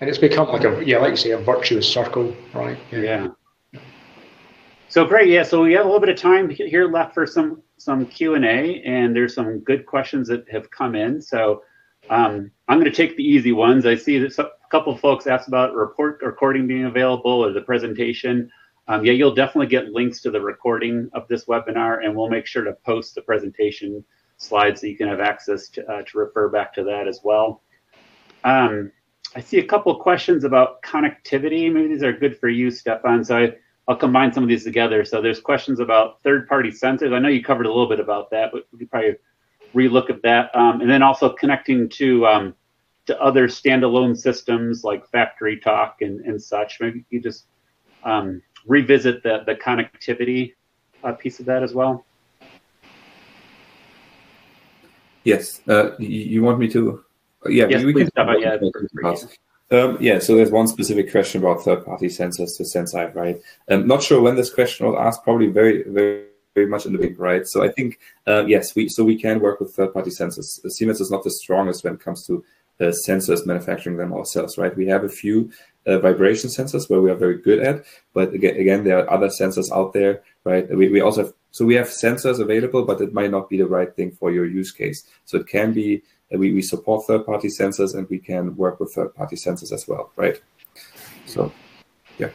And 0.00 0.08
it's 0.08 0.18
become 0.18 0.48
like 0.48 0.64
a 0.64 0.84
yeah, 0.84 0.98
like 0.98 1.10
you 1.10 1.16
say, 1.16 1.30
a 1.30 1.38
virtuous 1.38 1.90
circle, 1.90 2.34
right? 2.52 2.78
Yeah. 2.90 3.00
yeah. 3.00 3.28
So 4.88 5.04
great, 5.04 5.28
yeah. 5.28 5.44
So 5.44 5.62
we 5.62 5.72
have 5.74 5.84
a 5.84 5.88
little 5.88 6.00
bit 6.00 6.08
of 6.08 6.16
time 6.16 6.50
here 6.50 6.90
left 6.90 7.14
for 7.14 7.26
some 7.26 7.62
some 7.76 8.06
Q 8.06 8.34
and 8.34 8.44
A, 8.44 8.82
and 8.84 9.14
there's 9.14 9.34
some 9.34 9.60
good 9.60 9.86
questions 9.86 10.26
that 10.28 10.50
have 10.50 10.70
come 10.70 10.96
in. 10.96 11.22
So 11.22 11.62
um, 12.10 12.50
I'm 12.68 12.78
going 12.78 12.90
to 12.90 12.96
take 12.96 13.16
the 13.16 13.24
easy 13.24 13.52
ones. 13.52 13.86
I 13.86 13.94
see 13.94 14.18
that 14.18 14.38
a 14.38 14.50
couple 14.70 14.96
folks 14.96 15.26
asked 15.26 15.48
about 15.48 15.74
report 15.74 16.20
recording 16.22 16.66
being 16.66 16.84
available 16.84 17.44
or 17.44 17.52
the 17.52 17.62
presentation. 17.62 18.50
Um, 18.88 19.04
yeah, 19.04 19.12
you'll 19.12 19.34
definitely 19.34 19.68
get 19.68 19.92
links 19.92 20.20
to 20.22 20.30
the 20.32 20.40
recording 20.40 21.08
of 21.12 21.28
this 21.28 21.44
webinar, 21.44 22.04
and 22.04 22.14
we'll 22.14 22.28
make 22.28 22.46
sure 22.46 22.64
to 22.64 22.72
post 22.84 23.14
the 23.14 23.22
presentation 23.22 24.04
slides 24.36 24.80
so 24.80 24.88
you 24.88 24.96
can 24.96 25.06
have 25.06 25.20
access 25.20 25.68
to, 25.68 25.86
uh, 25.88 26.02
to 26.02 26.18
refer 26.18 26.48
back 26.48 26.74
to 26.74 26.82
that 26.82 27.06
as 27.06 27.20
well. 27.22 27.62
Um, 28.42 28.90
I 29.36 29.40
see 29.40 29.58
a 29.58 29.64
couple 29.64 29.94
questions 29.94 30.42
about 30.42 30.82
connectivity. 30.82 31.72
Maybe 31.72 31.88
these 31.88 32.02
are 32.02 32.12
good 32.12 32.38
for 32.40 32.48
you, 32.48 32.72
Stefan. 32.72 33.24
So 33.24 33.36
I, 33.36 33.54
I'll 33.86 33.96
combine 33.96 34.32
some 34.32 34.42
of 34.42 34.48
these 34.48 34.64
together. 34.64 35.04
So 35.04 35.22
there's 35.22 35.40
questions 35.40 35.78
about 35.78 36.20
third-party 36.24 36.70
sensors. 36.70 37.14
I 37.14 37.20
know 37.20 37.28
you 37.28 37.44
covered 37.44 37.66
a 37.66 37.68
little 37.68 37.88
bit 37.88 38.00
about 38.00 38.30
that, 38.30 38.50
but 38.52 38.66
we 38.72 38.80
could 38.80 38.90
probably 38.90 39.14
relook 39.74 40.10
at 40.10 40.22
that. 40.22 40.54
Um, 40.54 40.80
and 40.80 40.90
then 40.90 41.02
also 41.02 41.30
connecting 41.30 41.88
to 41.90 42.26
um, 42.26 42.54
to 43.06 43.20
other 43.20 43.48
standalone 43.48 44.16
systems 44.16 44.84
like 44.84 45.06
Factory 45.08 45.58
Talk 45.58 46.02
and, 46.02 46.20
and 46.20 46.40
such. 46.40 46.80
Maybe 46.80 47.04
you 47.10 47.20
just 47.20 47.46
um, 48.04 48.42
revisit 48.66 49.22
the, 49.22 49.42
the 49.46 49.54
connectivity 49.54 50.54
uh, 51.02 51.12
piece 51.12 51.40
of 51.40 51.46
that 51.46 51.62
as 51.62 51.74
well. 51.74 52.04
Yes. 55.24 55.60
Uh, 55.68 55.96
you 55.98 56.42
want 56.42 56.58
me 56.58 56.68
to? 56.70 57.04
Yeah, 57.46 57.66
yes, 57.68 57.84
we, 57.84 57.92
please, 57.92 58.10
can. 58.10 58.26
Stefan, 58.26 58.40
yeah, 59.70 59.82
um, 59.82 59.96
yeah, 60.00 60.18
so 60.18 60.34
there's 60.34 60.50
one 60.50 60.66
specific 60.66 61.10
question 61.10 61.40
about 61.40 61.62
third-party 61.62 62.08
sensors 62.08 62.56
to 62.56 62.64
Senseye, 62.64 63.14
right? 63.14 63.40
I'm 63.68 63.86
not 63.86 64.02
sure 64.02 64.20
when 64.20 64.34
this 64.34 64.52
question 64.52 64.86
was 64.86 64.96
asked. 64.98 65.22
Probably 65.22 65.46
very, 65.46 65.84
very, 65.84 66.26
very 66.54 66.66
much 66.66 66.86
in 66.86 66.92
the 66.92 66.98
big, 66.98 67.18
right? 67.18 67.46
So 67.46 67.62
I 67.62 67.68
think 67.68 67.98
uh, 68.26 68.44
yes, 68.46 68.74
we 68.74 68.88
so 68.88 69.04
we 69.04 69.16
can 69.16 69.40
work 69.40 69.60
with 69.60 69.74
third-party 69.74 70.10
sensors. 70.10 70.58
Siemens 70.70 71.00
is 71.00 71.10
not 71.10 71.24
the 71.24 71.30
strongest 71.30 71.84
when 71.84 71.94
it 71.94 72.00
comes 72.00 72.26
to 72.26 72.44
uh, 72.80 72.92
sensors 73.06 73.46
manufacturing 73.46 73.96
them 73.96 74.12
ourselves, 74.12 74.58
right? 74.58 74.76
We 74.76 74.86
have 74.86 75.04
a 75.04 75.08
few 75.08 75.50
uh, 75.86 75.98
vibration 75.98 76.48
sensors 76.50 76.88
where 76.88 77.00
we 77.00 77.10
are 77.10 77.16
very 77.16 77.38
good 77.38 77.60
at, 77.60 77.84
but 78.14 78.32
again, 78.32 78.56
again, 78.56 78.84
there 78.84 78.98
are 78.98 79.10
other 79.10 79.28
sensors 79.28 79.70
out 79.70 79.92
there, 79.92 80.22
right? 80.44 80.68
We, 80.68 80.88
we 80.88 81.00
also 81.00 81.24
have 81.24 81.32
so 81.52 81.64
we 81.64 81.74
have 81.74 81.88
sensors 81.88 82.38
available, 82.40 82.84
but 82.84 83.00
it 83.00 83.12
might 83.12 83.30
not 83.30 83.48
be 83.48 83.58
the 83.58 83.66
right 83.66 83.94
thing 83.94 84.12
for 84.12 84.30
your 84.30 84.46
use 84.46 84.70
case. 84.72 85.04
So 85.24 85.38
it 85.38 85.48
can 85.48 85.72
be 85.72 86.02
we, 86.30 86.52
we 86.52 86.62
support 86.62 87.06
third-party 87.06 87.48
sensors 87.48 87.94
and 87.94 88.08
we 88.08 88.18
can 88.18 88.56
work 88.56 88.78
with 88.80 88.92
third-party 88.92 89.36
sensors 89.36 89.72
as 89.72 89.88
well, 89.88 90.12
right? 90.16 90.40
So, 91.26 91.52
yeah. 92.18 92.30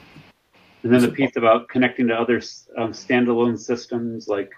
And 0.86 0.94
then 0.94 1.02
the 1.02 1.10
piece 1.10 1.36
about 1.36 1.68
connecting 1.68 2.10
to 2.10 2.14
other 2.14 2.38
um, 2.78 2.92
standalone 2.92 3.58
systems 3.58 4.28
like 4.28 4.52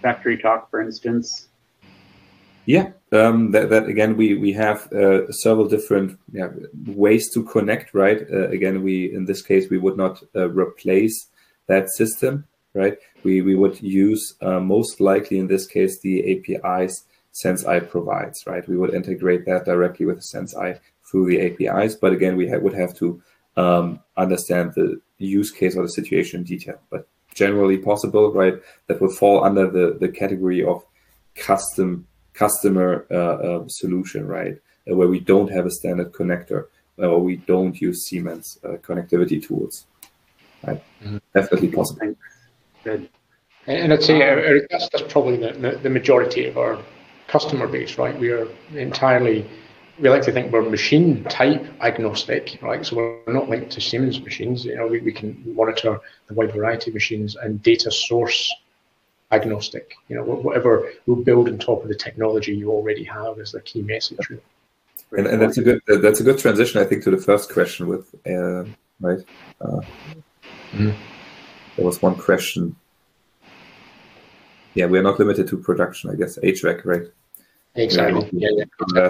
Factory 0.00 0.38
Talk, 0.38 0.70
for 0.70 0.80
instance. 0.80 1.48
Yeah, 2.64 2.92
um, 3.12 3.50
that, 3.50 3.68
that 3.68 3.86
again, 3.86 4.16
we 4.16 4.36
we 4.36 4.54
have 4.54 4.90
uh, 4.90 5.30
several 5.30 5.68
different 5.68 6.18
yeah, 6.32 6.48
ways 6.86 7.30
to 7.34 7.44
connect, 7.44 7.92
right? 7.92 8.22
Uh, 8.32 8.48
again, 8.48 8.82
we 8.82 9.14
in 9.14 9.26
this 9.26 9.42
case 9.42 9.68
we 9.68 9.76
would 9.76 9.98
not 9.98 10.22
uh, 10.34 10.48
replace 10.48 11.28
that 11.66 11.90
system, 11.90 12.46
right? 12.72 12.96
We 13.22 13.42
we 13.42 13.54
would 13.54 13.78
use 13.82 14.34
uh, 14.40 14.60
most 14.60 14.98
likely 14.98 15.38
in 15.38 15.46
this 15.46 15.66
case 15.66 16.00
the 16.00 16.16
APIs 16.32 17.04
Senseye 17.34 17.86
provides, 17.90 18.46
right? 18.46 18.66
We 18.66 18.78
would 18.78 18.94
integrate 18.94 19.44
that 19.44 19.66
directly 19.66 20.06
with 20.06 20.20
Senseye 20.20 20.80
through 21.04 21.26
the 21.26 21.40
APIs, 21.46 21.96
but 21.96 22.14
again, 22.14 22.34
we 22.34 22.48
ha 22.48 22.56
would 22.56 22.72
have 22.72 22.94
to 22.94 23.22
um, 23.58 24.00
understand 24.16 24.72
the 24.74 25.00
use 25.18 25.50
case 25.50 25.76
or 25.76 25.82
the 25.82 25.88
situation 25.88 26.40
in 26.40 26.44
detail. 26.44 26.78
But 26.90 27.08
generally 27.34 27.78
possible, 27.78 28.32
right? 28.32 28.54
That 28.86 29.00
will 29.00 29.12
fall 29.12 29.44
under 29.44 29.70
the 29.70 29.96
the 29.98 30.08
category 30.08 30.64
of 30.64 30.84
custom 31.34 32.06
customer 32.34 33.06
uh, 33.10 33.14
uh, 33.16 33.68
solution, 33.68 34.26
right? 34.26 34.56
Uh, 34.90 34.94
where 34.94 35.08
we 35.08 35.20
don't 35.20 35.50
have 35.50 35.66
a 35.66 35.70
standard 35.70 36.12
connector 36.12 36.66
or 36.98 37.18
we 37.18 37.36
don't 37.36 37.80
use 37.80 38.06
Siemens 38.06 38.58
uh, 38.64 38.76
connectivity 38.86 39.42
tools, 39.46 39.86
right? 40.66 40.82
Mm 41.02 41.08
-hmm. 41.08 41.20
Definitely 41.34 41.68
possible. 41.68 42.14
Good. 42.84 43.08
And 43.66 43.92
I'd 43.92 44.02
say 44.02 44.16
that's, 44.70 44.88
that's 44.92 45.12
probably 45.12 45.36
the, 45.44 45.78
the 45.82 45.90
majority 45.90 46.48
of 46.50 46.56
our 46.56 46.78
customer 47.26 47.66
base, 47.66 47.98
right? 47.98 48.16
We 48.18 48.30
are 48.30 48.46
entirely, 48.74 49.44
we 49.98 50.08
like 50.08 50.22
to 50.22 50.32
think 50.32 50.52
we're 50.52 50.62
machine 50.62 51.24
type 51.24 51.64
agnostic, 51.80 52.58
right? 52.62 52.84
So 52.84 52.96
we're 52.96 53.32
not 53.32 53.48
linked 53.48 53.70
to 53.72 53.80
Siemens 53.80 54.20
machines. 54.20 54.64
You 54.64 54.76
know, 54.76 54.86
we, 54.86 55.00
we 55.00 55.12
can 55.12 55.42
monitor 55.54 55.98
the 56.26 56.34
wide 56.34 56.52
variety 56.52 56.90
of 56.90 56.94
machines 56.94 57.36
and 57.36 57.62
data 57.62 57.90
source 57.90 58.52
agnostic. 59.32 59.94
You 60.08 60.16
know, 60.16 60.24
whatever 60.24 60.90
we'll 61.06 61.22
build 61.22 61.48
on 61.48 61.58
top 61.58 61.82
of 61.82 61.88
the 61.88 61.94
technology 61.94 62.54
you 62.54 62.70
already 62.70 63.04
have 63.04 63.38
is 63.38 63.52
the 63.52 63.60
key 63.60 63.82
message. 63.82 64.18
Really. 64.28 64.42
And, 65.16 65.26
and, 65.26 65.40
that's 65.40 65.58
a 65.58 65.62
good 65.62 65.80
that's 65.86 66.20
a 66.20 66.24
good 66.24 66.38
transition, 66.38 66.80
I 66.80 66.84
think, 66.84 67.04
to 67.04 67.10
the 67.10 67.18
first 67.18 67.52
question 67.52 67.86
with 67.86 68.14
uh, 68.26 68.64
right. 69.00 69.20
Uh, 69.60 69.80
mm-hmm. 70.72 70.90
There 71.76 71.84
was 71.84 72.02
one 72.02 72.16
question 72.16 72.74
yeah, 74.76 74.84
we're 74.84 75.02
not 75.02 75.18
limited 75.18 75.48
to 75.48 75.56
production, 75.56 76.10
I 76.10 76.16
guess. 76.16 76.38
HVAC, 76.38 76.84
right? 76.84 77.06
Exactly. 77.74 78.28
Yeah, 78.32 78.64
yeah. 78.94 79.08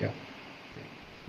Yeah. 0.00 0.10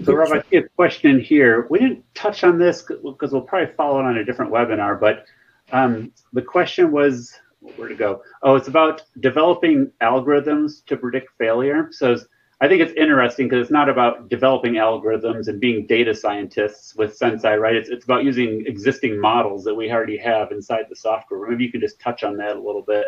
So, 0.03 0.13
Rob, 0.13 0.31
I 0.31 0.41
see 0.49 0.57
a 0.57 0.69
question 0.69 1.19
here. 1.19 1.67
We 1.69 1.79
didn't 1.79 2.05
touch 2.15 2.43
on 2.45 2.57
this 2.57 2.83
because 2.83 3.33
we'll 3.33 3.41
probably 3.41 3.73
follow 3.75 3.99
it 3.99 4.05
on 4.05 4.17
a 4.17 4.23
different 4.23 4.51
webinar, 4.51 4.97
but 4.99 5.25
um, 5.73 6.13
the 6.31 6.41
question 6.41 6.91
was 6.91 7.37
where 7.75 7.89
to 7.89 7.95
go? 7.95 8.21
Oh, 8.43 8.55
it's 8.55 8.67
about 8.67 9.03
developing 9.19 9.91
algorithms 10.01 10.85
to 10.85 10.95
predict 10.95 11.29
failure. 11.37 11.89
So 11.91 12.17
I 12.61 12.67
think 12.67 12.81
it's 12.81 12.93
interesting 12.93 13.47
because 13.47 13.63
it's 13.63 13.71
not 13.71 13.89
about 13.89 14.29
developing 14.29 14.73
algorithms 14.73 15.47
and 15.47 15.59
being 15.59 15.85
data 15.85 16.13
scientists 16.13 16.95
with 16.95 17.17
Senseye, 17.17 17.59
right? 17.59 17.75
It's, 17.75 17.89
it's 17.89 18.05
about 18.05 18.23
using 18.23 18.65
existing 18.65 19.19
models 19.19 19.63
that 19.65 19.75
we 19.75 19.91
already 19.91 20.17
have 20.17 20.51
inside 20.51 20.85
the 20.89 20.95
software. 20.95 21.49
Maybe 21.49 21.65
you 21.65 21.71
could 21.71 21.81
just 21.81 21.99
touch 21.99 22.23
on 22.23 22.37
that 22.37 22.55
a 22.55 22.59
little 22.59 22.81
bit. 22.81 23.07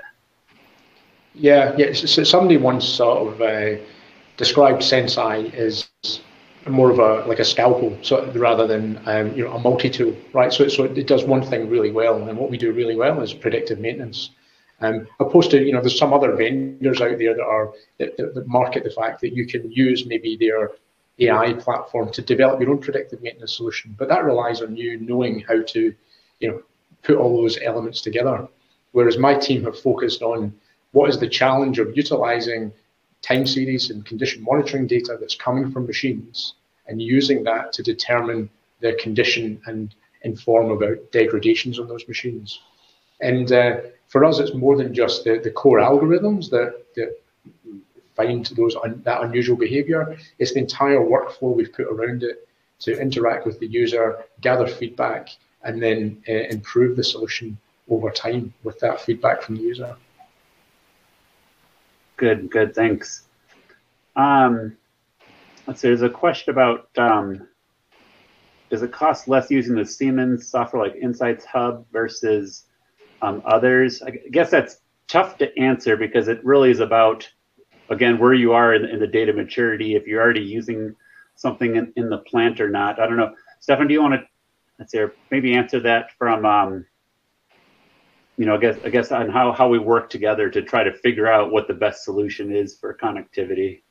Yeah, 1.34 1.76
yeah. 1.78 1.93
So 1.93 2.24
somebody 2.24 2.58
once 2.58 2.86
sort 2.86 3.34
of 3.34 3.41
uh, 3.41 3.82
described 4.42 4.82
Senseye 4.82 5.54
as 5.54 5.88
more 6.68 6.90
of 6.90 6.98
a 6.98 7.28
like 7.28 7.38
a 7.38 7.46
scalpel, 7.46 7.96
so 8.02 8.26
rather 8.34 8.66
than 8.66 9.00
um, 9.06 9.36
you 9.36 9.44
know 9.44 9.52
a 9.54 9.60
multi-tool, 9.60 10.16
right? 10.34 10.52
So, 10.52 10.68
so 10.68 10.86
it 10.86 11.06
does 11.06 11.24
one 11.24 11.44
thing 11.44 11.70
really 11.70 11.92
well, 11.92 12.28
and 12.28 12.38
what 12.40 12.50
we 12.50 12.58
do 12.58 12.72
really 12.72 12.96
well 12.96 13.22
is 13.22 13.34
predictive 13.34 13.80
maintenance. 13.80 14.32
Um, 14.80 15.08
opposed 15.20 15.52
to 15.52 15.64
you 15.64 15.72
know, 15.74 15.80
there's 15.80 16.00
some 16.04 16.12
other 16.12 16.36
vendors 16.36 17.02
out 17.02 17.20
there 17.20 17.36
that 17.36 17.44
are 17.56 17.74
that, 18.00 18.18
that 18.18 18.48
market 18.48 18.84
the 18.84 18.90
fact 18.90 19.22
that 19.22 19.36
you 19.36 19.46
can 19.46 19.72
use 19.72 20.08
maybe 20.08 20.36
their 20.36 20.72
AI 21.20 21.54
platform 21.54 22.12
to 22.14 22.24
develop 22.24 22.60
your 22.60 22.72
own 22.72 22.80
predictive 22.80 23.22
maintenance 23.22 23.56
solution, 23.56 23.96
but 24.00 24.10
that 24.10 24.24
relies 24.24 24.64
on 24.64 24.76
you 24.76 25.00
knowing 25.00 25.42
how 25.48 25.62
to, 25.62 25.94
you 26.40 26.48
know, 26.50 26.64
put 27.04 27.16
all 27.16 27.40
those 27.40 27.60
elements 27.62 28.02
together. 28.02 28.48
Whereas 28.92 29.20
my 29.20 29.36
team 29.36 29.66
have 29.66 29.80
focused 29.80 30.24
on 30.24 30.52
what 30.94 31.10
is 31.12 31.20
the 31.20 31.30
challenge 31.30 31.78
of 31.78 31.96
utilizing 31.96 32.74
time 33.22 33.46
series 33.46 33.90
and 33.90 34.06
condition 34.06 34.44
monitoring 34.44 34.88
data 34.88 35.18
that's 35.20 35.36
coming 35.36 35.72
from 35.72 35.86
machines 35.86 36.56
and 36.88 37.02
using 37.02 37.44
that 37.44 37.72
to 37.74 37.84
determine 37.84 38.50
their 38.80 38.96
condition 38.96 39.62
and 39.66 39.96
inform 40.24 40.72
about 40.72 41.12
degradations 41.12 41.80
on 41.80 41.88
those 41.88 42.08
machines. 42.08 42.60
And 43.22 43.52
uh, 43.52 43.78
for 44.08 44.26
us, 44.26 44.40
it's 44.40 44.54
more 44.54 44.76
than 44.76 44.94
just 44.94 45.24
the, 45.24 45.40
the 45.40 45.52
core 45.52 45.80
algorithms 45.80 46.50
that, 46.50 46.86
that 46.96 47.22
find 48.16 48.46
those 48.58 48.76
un, 48.76 49.02
that 49.06 49.22
unusual 49.22 49.56
behavior. 49.56 50.18
It's 50.40 50.54
the 50.54 50.60
entire 50.60 51.00
workflow 51.00 51.56
we've 51.56 51.74
put 51.74 51.88
around 51.88 52.24
it 52.24 52.48
to 52.80 53.00
interact 53.00 53.46
with 53.46 53.60
the 53.60 53.68
user, 53.68 54.24
gather 54.42 54.68
feedback, 54.68 55.30
and 55.64 55.82
then 55.82 56.22
uh, 56.28 56.32
improve 56.32 56.98
the 56.98 57.04
solution 57.04 57.58
over 57.90 58.10
time 58.10 58.54
with 58.64 58.80
that 58.80 59.02
feedback 59.02 59.42
from 59.44 59.56
the 59.56 59.62
user. 59.62 59.96
Good, 62.22 62.52
good. 62.52 62.76
Thanks. 62.76 63.24
Um, 64.16 64.78
let's 65.66 65.82
see. 65.82 65.88
There's 65.88 66.04
a 66.04 66.10
question 66.10 66.52
about 66.52 66.88
um, 66.96 67.48
does 68.70 68.84
it 68.84 68.92
cost 68.92 69.28
less 69.28 69.50
using 69.50 69.74
the 69.74 69.84
Siemens 69.84 70.48
software 70.48 70.84
like 70.84 70.94
Insights 71.02 71.46
Hub 71.46 71.84
versus 71.92 72.68
um, 73.24 73.42
others? 73.44 74.04
I 74.04 74.12
guess 74.12 74.52
that's 74.52 74.82
tough 75.08 75.40
to 75.40 75.58
answer 75.58 75.98
because 75.98 76.28
it 76.28 76.46
really 76.46 76.70
is 76.70 76.80
about 76.80 77.28
again 77.90 78.20
where 78.20 78.36
you 78.36 78.54
are 78.54 78.76
in, 78.76 78.86
in 78.86 79.00
the 79.00 79.08
data 79.08 79.34
maturity. 79.34 79.96
If 79.96 80.06
you're 80.06 80.22
already 80.22 80.44
using 80.44 80.96
something 81.34 81.76
in, 81.76 81.92
in, 81.96 82.12
the 82.12 82.20
plant 82.20 82.62
or 82.62 82.70
not. 82.70 83.00
I 83.00 83.08
don't 83.08 83.18
know. 83.18 83.34
Stefan, 83.62 83.88
do 83.88 83.96
you 83.96 84.02
want 84.04 84.14
to 84.14 84.28
let's 84.78 84.92
see, 84.92 85.04
maybe 85.32 85.56
answer 85.56 85.80
that 85.80 86.12
from 86.20 86.46
um, 86.46 86.86
you 88.42 88.48
know, 88.48 88.56
I 88.56 88.58
guess 88.58 88.78
I 88.84 88.90
guess 88.90 89.12
on 89.12 89.30
how 89.30 89.52
how 89.52 89.68
we 89.70 89.78
work 89.78 90.10
together 90.10 90.50
to 90.50 90.64
try 90.64 90.84
to 90.84 90.92
figure 90.92 91.32
out 91.32 91.52
what 91.52 91.68
the 91.68 91.76
best 91.76 92.04
solution 92.04 92.52
is 92.52 92.76
for 92.76 92.98
connectivity. 92.98 93.84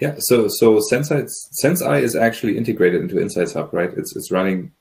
Yeah, 0.00 0.16
so 0.18 0.48
so 0.48 0.80
Senseye 0.90 1.30
Senseye 1.62 2.02
is 2.02 2.16
actually 2.16 2.58
integrated 2.58 3.00
into 3.00 3.20
Insights 3.20 3.52
Hub, 3.52 3.72
right? 3.72 3.90
It's 3.96 4.16
it's 4.16 4.32
running 4.32 4.72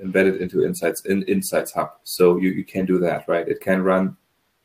embedded 0.00 0.40
into 0.40 0.64
Insights 0.64 1.04
in 1.06 1.24
Insights 1.24 1.72
Hub. 1.72 1.90
So 2.04 2.36
you, 2.36 2.50
you 2.50 2.62
can 2.62 2.86
do 2.86 3.00
that, 3.00 3.26
right? 3.26 3.48
It 3.48 3.60
can 3.60 3.82
run 3.82 4.16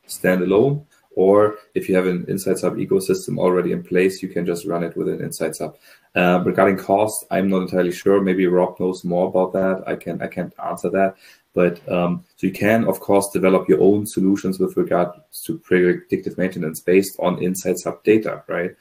standalone, 0.06 0.86
or 1.16 1.56
if 1.74 1.88
you 1.88 1.96
have 1.96 2.06
an 2.06 2.24
Insights 2.28 2.62
Hub 2.62 2.76
ecosystem 2.76 3.36
already 3.36 3.72
in 3.72 3.82
place, 3.82 4.22
you 4.22 4.28
can 4.28 4.46
just 4.46 4.64
run 4.64 4.84
it 4.84 4.96
within 4.96 5.20
Insights 5.20 5.58
Hub. 5.58 5.76
Uh, 6.14 6.40
regarding 6.46 6.76
cost, 6.76 7.26
I'm 7.32 7.48
not 7.50 7.62
entirely 7.62 7.90
sure. 7.90 8.20
Maybe 8.20 8.46
Rob 8.46 8.78
knows 8.78 9.02
more 9.02 9.26
about 9.26 9.52
that. 9.54 9.82
I 9.88 9.96
can 9.96 10.22
I 10.22 10.28
can't 10.28 10.54
answer 10.64 10.88
that. 10.90 11.16
But 11.60 11.76
um, 11.96 12.24
so 12.36 12.46
you 12.46 12.52
can, 12.52 12.80
of 12.92 13.00
course, 13.00 13.26
develop 13.32 13.68
your 13.68 13.80
own 13.80 14.06
solutions 14.06 14.60
with 14.60 14.76
regard 14.76 15.08
to 15.44 15.58
predictive 15.58 16.38
maintenance 16.38 16.80
based 16.80 17.14
on 17.18 17.42
Insights 17.42 17.82
Hub 17.84 17.98
data, 18.04 18.44
right? 18.46 18.72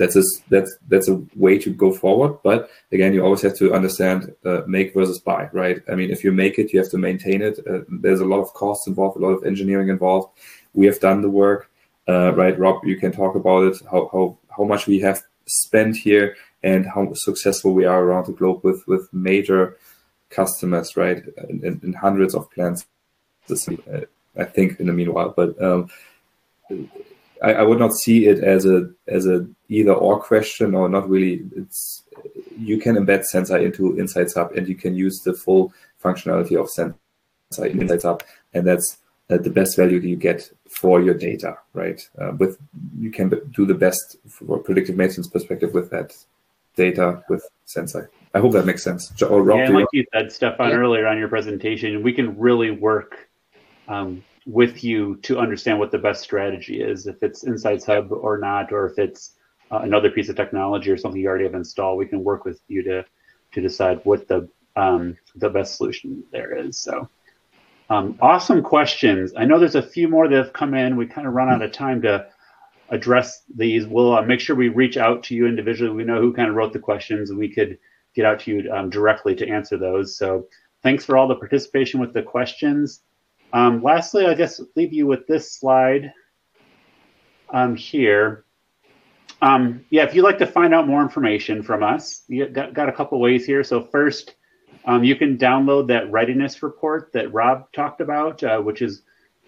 that's 0.00 0.16
a, 0.16 0.22
that's 0.48 0.72
that's 0.88 1.08
a 1.08 1.22
way 1.36 1.58
to 1.58 1.70
go 1.70 1.92
forward. 1.92 2.32
But 2.42 2.70
again, 2.90 3.12
you 3.12 3.22
always 3.22 3.42
have 3.42 3.56
to 3.58 3.74
understand 3.74 4.34
uh, 4.46 4.62
make 4.66 4.94
versus 4.94 5.20
buy, 5.20 5.50
right? 5.52 5.78
I 5.92 5.94
mean, 5.94 6.10
if 6.10 6.24
you 6.24 6.32
make 6.32 6.58
it, 6.58 6.72
you 6.72 6.80
have 6.80 6.90
to 6.90 6.98
maintain 6.98 7.42
it. 7.42 7.60
Uh, 7.70 7.80
there's 7.88 8.20
a 8.20 8.30
lot 8.32 8.40
of 8.40 8.52
costs 8.54 8.88
involved, 8.88 9.16
a 9.18 9.20
lot 9.26 9.36
of 9.38 9.44
engineering 9.44 9.88
involved. 9.90 10.28
We 10.72 10.86
have 10.86 11.00
done 11.00 11.20
the 11.20 11.28
work, 11.28 11.70
uh, 12.08 12.32
right? 12.34 12.58
Rob, 12.58 12.84
you 12.84 12.96
can 12.96 13.12
talk 13.12 13.34
about 13.34 13.64
it. 13.68 13.76
How 13.90 14.08
how 14.12 14.38
how 14.56 14.64
much 14.64 14.86
we 14.86 15.00
have 15.00 15.20
spent 15.46 15.96
here 15.96 16.34
and 16.62 16.86
how 16.86 17.12
successful 17.14 17.74
we 17.74 17.84
are 17.84 18.02
around 18.02 18.26
the 18.26 18.38
globe 18.40 18.64
with 18.64 18.82
with 18.88 19.04
major 19.12 19.76
customers, 20.30 20.96
right? 20.96 21.22
In, 21.48 21.80
in, 21.82 21.92
hundreds 21.92 22.34
of 22.34 22.50
plants. 22.50 22.86
I 23.50 24.44
think 24.44 24.78
in 24.78 24.86
the 24.86 24.92
meanwhile, 24.92 25.34
but 25.36 25.60
um, 25.62 25.90
I, 27.42 27.54
I, 27.54 27.62
would 27.62 27.78
not 27.78 27.92
see 27.94 28.26
it 28.26 28.44
as 28.44 28.64
a 28.64 28.90
as 29.08 29.26
a 29.26 29.46
either 29.68 29.92
or 29.92 30.20
question 30.20 30.74
or 30.74 30.88
not 30.88 31.08
really. 31.08 31.42
It's 31.56 32.04
you 32.56 32.78
can 32.78 32.96
embed 32.96 33.24
Senseye 33.32 33.64
into 33.64 33.98
Insights 33.98 34.34
Hub 34.34 34.52
and 34.52 34.68
you 34.68 34.76
can 34.76 34.94
use 34.94 35.20
the 35.24 35.34
full 35.34 35.72
functionality 36.02 36.58
of 36.60 36.68
Senseye 36.68 37.70
in 37.70 37.82
Insights 37.82 38.04
Hub, 38.04 38.22
and 38.54 38.66
that's 38.66 38.98
uh, 39.30 39.38
the 39.38 39.50
best 39.50 39.76
value 39.76 40.00
that 40.00 40.08
you 40.08 40.16
get 40.16 40.50
for 40.68 41.00
your 41.00 41.14
data, 41.14 41.56
right? 41.72 42.08
Uh, 42.20 42.32
with 42.38 42.58
you 42.98 43.10
can 43.10 43.28
do 43.50 43.66
the 43.66 43.74
best 43.74 44.16
for 44.28 44.58
predictive 44.58 44.96
maintenance 44.96 45.28
perspective 45.28 45.74
with 45.74 45.90
that 45.90 46.12
data 46.76 47.22
with 47.28 47.48
Senseye. 47.66 48.06
I 48.34 48.38
hope 48.38 48.52
that 48.52 48.64
makes 48.64 48.82
sense. 48.82 49.20
Or 49.22 49.42
Rob, 49.42 49.58
yeah, 49.58 49.68
like 49.70 49.86
you 49.92 50.04
said, 50.14 50.30
Stefan, 50.30 50.70
yeah. 50.70 50.76
earlier 50.76 51.06
on 51.06 51.18
your 51.18 51.28
presentation, 51.28 52.02
we 52.02 52.12
can 52.12 52.38
really 52.38 52.70
work 52.70 53.28
um, 53.88 54.22
with 54.46 54.84
you 54.84 55.16
to 55.22 55.38
understand 55.38 55.78
what 55.78 55.90
the 55.90 55.98
best 55.98 56.22
strategy 56.22 56.80
is, 56.80 57.06
if 57.06 57.22
it's 57.22 57.44
Insights 57.44 57.84
Hub 57.84 58.12
or 58.12 58.38
not, 58.38 58.72
or 58.72 58.86
if 58.86 58.98
it's 58.98 59.32
uh, 59.70 59.78
another 59.78 60.10
piece 60.10 60.28
of 60.28 60.36
technology 60.36 60.90
or 60.90 60.96
something 60.96 61.20
you 61.20 61.28
already 61.28 61.44
have 61.44 61.54
installed. 61.54 61.98
We 61.98 62.06
can 62.06 62.24
work 62.24 62.44
with 62.44 62.60
you 62.68 62.82
to 62.84 63.04
to 63.52 63.60
decide 63.60 64.00
what 64.04 64.28
the 64.28 64.48
um, 64.76 65.16
the 65.34 65.50
best 65.50 65.76
solution 65.76 66.22
there 66.30 66.56
is. 66.56 66.78
So, 66.78 67.08
um, 67.88 68.18
awesome 68.20 68.62
questions. 68.62 69.32
I 69.36 69.44
know 69.44 69.58
there's 69.58 69.74
a 69.74 69.82
few 69.82 70.08
more 70.08 70.28
that 70.28 70.36
have 70.36 70.52
come 70.52 70.74
in. 70.74 70.96
We 70.96 71.06
kind 71.06 71.26
of 71.26 71.34
run 71.34 71.48
out 71.48 71.62
of 71.62 71.72
time 71.72 72.02
to 72.02 72.28
address 72.90 73.42
these. 73.54 73.86
We'll 73.86 74.14
uh, 74.14 74.22
make 74.22 74.40
sure 74.40 74.56
we 74.56 74.68
reach 74.68 74.96
out 74.96 75.22
to 75.24 75.34
you 75.34 75.46
individually. 75.46 75.94
We 75.94 76.04
know 76.04 76.20
who 76.20 76.32
kind 76.32 76.48
of 76.48 76.54
wrote 76.54 76.72
the 76.72 76.78
questions, 76.78 77.30
and 77.30 77.38
we 77.38 77.48
could 77.48 77.78
get 78.14 78.24
out 78.24 78.40
to 78.40 78.52
you 78.52 78.72
um, 78.72 78.90
directly 78.90 79.34
to 79.36 79.48
answer 79.48 79.78
those. 79.78 80.16
So, 80.16 80.46
thanks 80.82 81.04
for 81.04 81.16
all 81.16 81.28
the 81.28 81.36
participation 81.36 82.00
with 82.00 82.12
the 82.12 82.22
questions. 82.22 83.02
Um, 83.52 83.82
lastly, 83.82 84.26
I 84.26 84.34
guess 84.34 84.60
leave 84.76 84.92
you 84.92 85.06
with 85.06 85.26
this 85.26 85.52
slide 85.52 86.12
um, 87.52 87.76
here. 87.76 88.44
Um, 89.42 89.84
yeah, 89.90 90.04
if 90.04 90.14
you'd 90.14 90.22
like 90.22 90.38
to 90.38 90.46
find 90.46 90.74
out 90.74 90.86
more 90.86 91.02
information 91.02 91.62
from 91.62 91.82
us, 91.82 92.24
you 92.28 92.46
got, 92.46 92.74
got 92.74 92.88
a 92.88 92.92
couple 92.92 93.18
ways 93.20 93.46
here. 93.46 93.64
So 93.64 93.82
first, 93.82 94.34
um, 94.84 95.02
you 95.02 95.16
can 95.16 95.38
download 95.38 95.88
that 95.88 96.10
readiness 96.10 96.62
report 96.62 97.10
that 97.12 97.32
Rob 97.32 97.70
talked 97.72 98.00
about, 98.00 98.42
uh, 98.42 98.58
which 98.58 98.82
is 98.82 99.02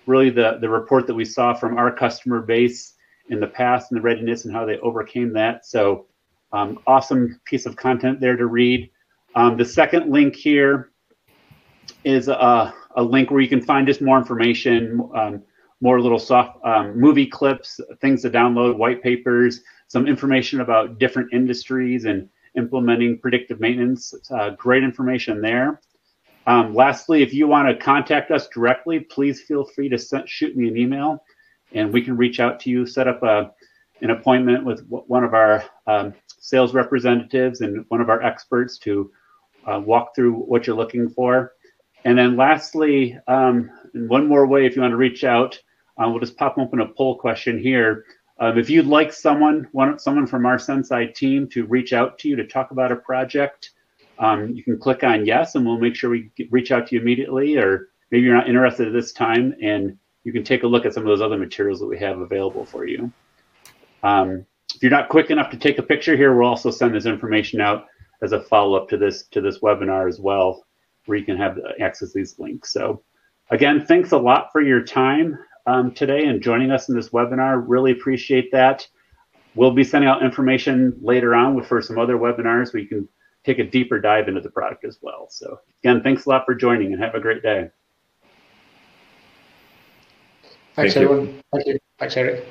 really 0.06 0.30
the, 0.30 0.58
the 0.60 0.68
report 0.68 1.06
that 1.06 1.14
we 1.14 1.24
saw 1.24 1.54
from 1.54 1.76
our 1.76 1.94
customer 1.94 2.40
base 2.40 2.91
in 3.28 3.40
the 3.40 3.46
past 3.46 3.90
and 3.90 3.98
the 3.98 4.02
readiness 4.02 4.44
and 4.44 4.54
how 4.54 4.64
they 4.64 4.78
overcame 4.78 5.32
that. 5.32 5.66
So 5.66 6.06
um, 6.52 6.78
awesome 6.86 7.40
piece 7.44 7.66
of 7.66 7.76
content 7.76 8.20
there 8.20 8.36
to 8.36 8.46
read. 8.46 8.90
Um, 9.34 9.56
the 9.56 9.64
second 9.64 10.10
link 10.10 10.36
here 10.36 10.90
is 12.04 12.28
a, 12.28 12.74
a, 12.96 13.02
link 13.02 13.30
where 13.30 13.40
you 13.40 13.48
can 13.48 13.62
find 13.62 13.86
just 13.86 14.02
more 14.02 14.18
information, 14.18 15.08
um, 15.14 15.42
more 15.80 16.00
little 16.00 16.18
soft 16.18 16.58
um, 16.64 16.98
movie 16.98 17.26
clips, 17.26 17.80
things 18.00 18.22
to 18.22 18.30
download, 18.30 18.76
white 18.76 19.02
papers, 19.02 19.62
some 19.88 20.06
information 20.06 20.60
about 20.60 20.98
different 20.98 21.32
industries 21.32 22.04
and 22.04 22.28
implementing 22.56 23.18
predictive 23.18 23.60
maintenance. 23.60 24.14
Uh, 24.30 24.50
great 24.50 24.84
information 24.84 25.40
there. 25.40 25.80
Um, 26.46 26.74
lastly, 26.74 27.22
if 27.22 27.32
you 27.32 27.46
want 27.46 27.68
to 27.68 27.84
contact 27.84 28.30
us 28.30 28.48
directly, 28.48 29.00
please 29.00 29.42
feel 29.42 29.64
free 29.64 29.88
to 29.88 29.98
send, 29.98 30.28
shoot 30.28 30.56
me 30.56 30.68
an 30.68 30.76
email 30.76 31.22
and 31.74 31.92
we 31.92 32.02
can 32.02 32.16
reach 32.16 32.40
out 32.40 32.60
to 32.60 32.70
you, 32.70 32.86
set 32.86 33.08
up 33.08 33.22
a, 33.22 33.52
an 34.00 34.10
appointment 34.10 34.64
with 34.64 34.86
one 34.88 35.24
of 35.24 35.34
our 35.34 35.64
um, 35.86 36.14
sales 36.38 36.74
representatives 36.74 37.60
and 37.60 37.84
one 37.88 38.00
of 38.00 38.10
our 38.10 38.22
experts 38.22 38.78
to 38.78 39.10
uh, 39.66 39.80
walk 39.80 40.14
through 40.14 40.34
what 40.34 40.66
you're 40.66 40.76
looking 40.76 41.08
for. 41.08 41.52
And 42.04 42.18
then 42.18 42.36
lastly, 42.36 43.18
um, 43.28 43.70
one 43.94 44.26
more 44.26 44.46
way 44.46 44.66
if 44.66 44.74
you 44.74 44.82
want 44.82 44.92
to 44.92 44.96
reach 44.96 45.24
out, 45.24 45.58
uh, 45.98 46.08
we'll 46.08 46.20
just 46.20 46.36
pop 46.36 46.58
open 46.58 46.80
a 46.80 46.88
poll 46.88 47.16
question 47.16 47.58
here. 47.58 48.04
Um, 48.40 48.58
if 48.58 48.68
you'd 48.68 48.86
like 48.86 49.12
someone, 49.12 49.68
one, 49.72 49.98
someone 49.98 50.26
from 50.26 50.46
our 50.46 50.56
Senseye 50.56 51.14
team 51.14 51.48
to 51.50 51.64
reach 51.66 51.92
out 51.92 52.18
to 52.20 52.28
you 52.28 52.36
to 52.36 52.46
talk 52.46 52.72
about 52.72 52.90
a 52.90 52.96
project, 52.96 53.70
um, 54.18 54.50
you 54.50 54.64
can 54.64 54.78
click 54.78 55.04
on 55.04 55.26
yes, 55.26 55.54
and 55.54 55.64
we'll 55.64 55.78
make 55.78 55.94
sure 55.94 56.10
we 56.10 56.30
reach 56.50 56.72
out 56.72 56.88
to 56.88 56.94
you 56.94 57.00
immediately. 57.00 57.56
Or 57.56 57.88
maybe 58.10 58.24
you're 58.24 58.34
not 58.34 58.48
interested 58.48 58.88
at 58.88 58.92
this 58.92 59.12
time, 59.12 59.54
and 59.62 59.96
you 60.24 60.32
can 60.32 60.44
take 60.44 60.62
a 60.62 60.66
look 60.66 60.86
at 60.86 60.94
some 60.94 61.02
of 61.02 61.08
those 61.08 61.20
other 61.20 61.38
materials 61.38 61.80
that 61.80 61.86
we 61.86 61.98
have 61.98 62.20
available 62.20 62.64
for 62.64 62.86
you. 62.86 63.12
Um, 64.02 64.46
if 64.74 64.82
you're 64.82 64.90
not 64.90 65.08
quick 65.08 65.30
enough 65.30 65.50
to 65.50 65.56
take 65.56 65.78
a 65.78 65.82
picture 65.82 66.16
here, 66.16 66.34
we'll 66.34 66.48
also 66.48 66.70
send 66.70 66.94
this 66.94 67.06
information 67.06 67.60
out 67.60 67.86
as 68.22 68.32
a 68.32 68.40
follow-up 68.40 68.88
to 68.88 68.96
this 68.96 69.26
to 69.28 69.40
this 69.40 69.58
webinar 69.58 70.08
as 70.08 70.20
well 70.20 70.64
where 71.06 71.18
you 71.18 71.24
can 71.24 71.36
have 71.36 71.58
access 71.80 72.12
these 72.12 72.38
links. 72.38 72.72
So 72.72 73.02
again, 73.50 73.84
thanks 73.84 74.12
a 74.12 74.18
lot 74.18 74.50
for 74.52 74.60
your 74.60 74.82
time 74.82 75.38
um, 75.66 75.92
today 75.92 76.26
and 76.26 76.42
joining 76.42 76.70
us 76.70 76.88
in 76.88 76.94
this 76.94 77.10
webinar. 77.10 77.62
Really 77.66 77.92
appreciate 77.92 78.52
that. 78.52 78.86
We'll 79.54 79.72
be 79.72 79.84
sending 79.84 80.08
out 80.08 80.22
information 80.22 80.96
later 81.02 81.34
on 81.34 81.62
for 81.64 81.82
some 81.82 81.98
other 81.98 82.16
webinars 82.16 82.72
where 82.72 82.82
you 82.82 82.88
can 82.88 83.08
take 83.44 83.58
a 83.58 83.64
deeper 83.64 84.00
dive 84.00 84.28
into 84.28 84.40
the 84.40 84.50
product 84.50 84.84
as 84.84 84.98
well. 85.02 85.26
So 85.28 85.58
again, 85.82 86.02
thanks 86.02 86.26
a 86.26 86.28
lot 86.28 86.46
for 86.46 86.54
joining 86.54 86.92
and 86.92 87.02
have 87.02 87.14
a 87.14 87.20
great 87.20 87.42
day. 87.42 87.70
Thanks, 90.74 90.94
Thank 90.94 91.04
everyone. 91.04 91.26
You. 91.26 91.40
Thank 91.52 91.66
you. 91.66 91.78
Thanks, 91.98 92.16
Eric. 92.16 92.46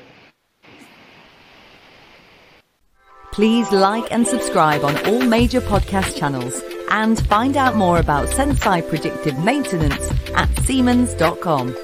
Please 3.32 3.72
like 3.72 4.12
and 4.12 4.28
subscribe 4.28 4.84
on 4.84 4.98
all 5.06 5.22
major 5.22 5.62
podcast 5.62 6.18
channels 6.18 6.62
and 6.90 7.26
find 7.28 7.56
out 7.56 7.76
more 7.76 8.00
about 8.00 8.28
Senseye 8.28 8.88
predictive 8.88 9.40
maintenance 9.44 10.12
at 10.36 10.50
Siemens.com. 10.60 11.76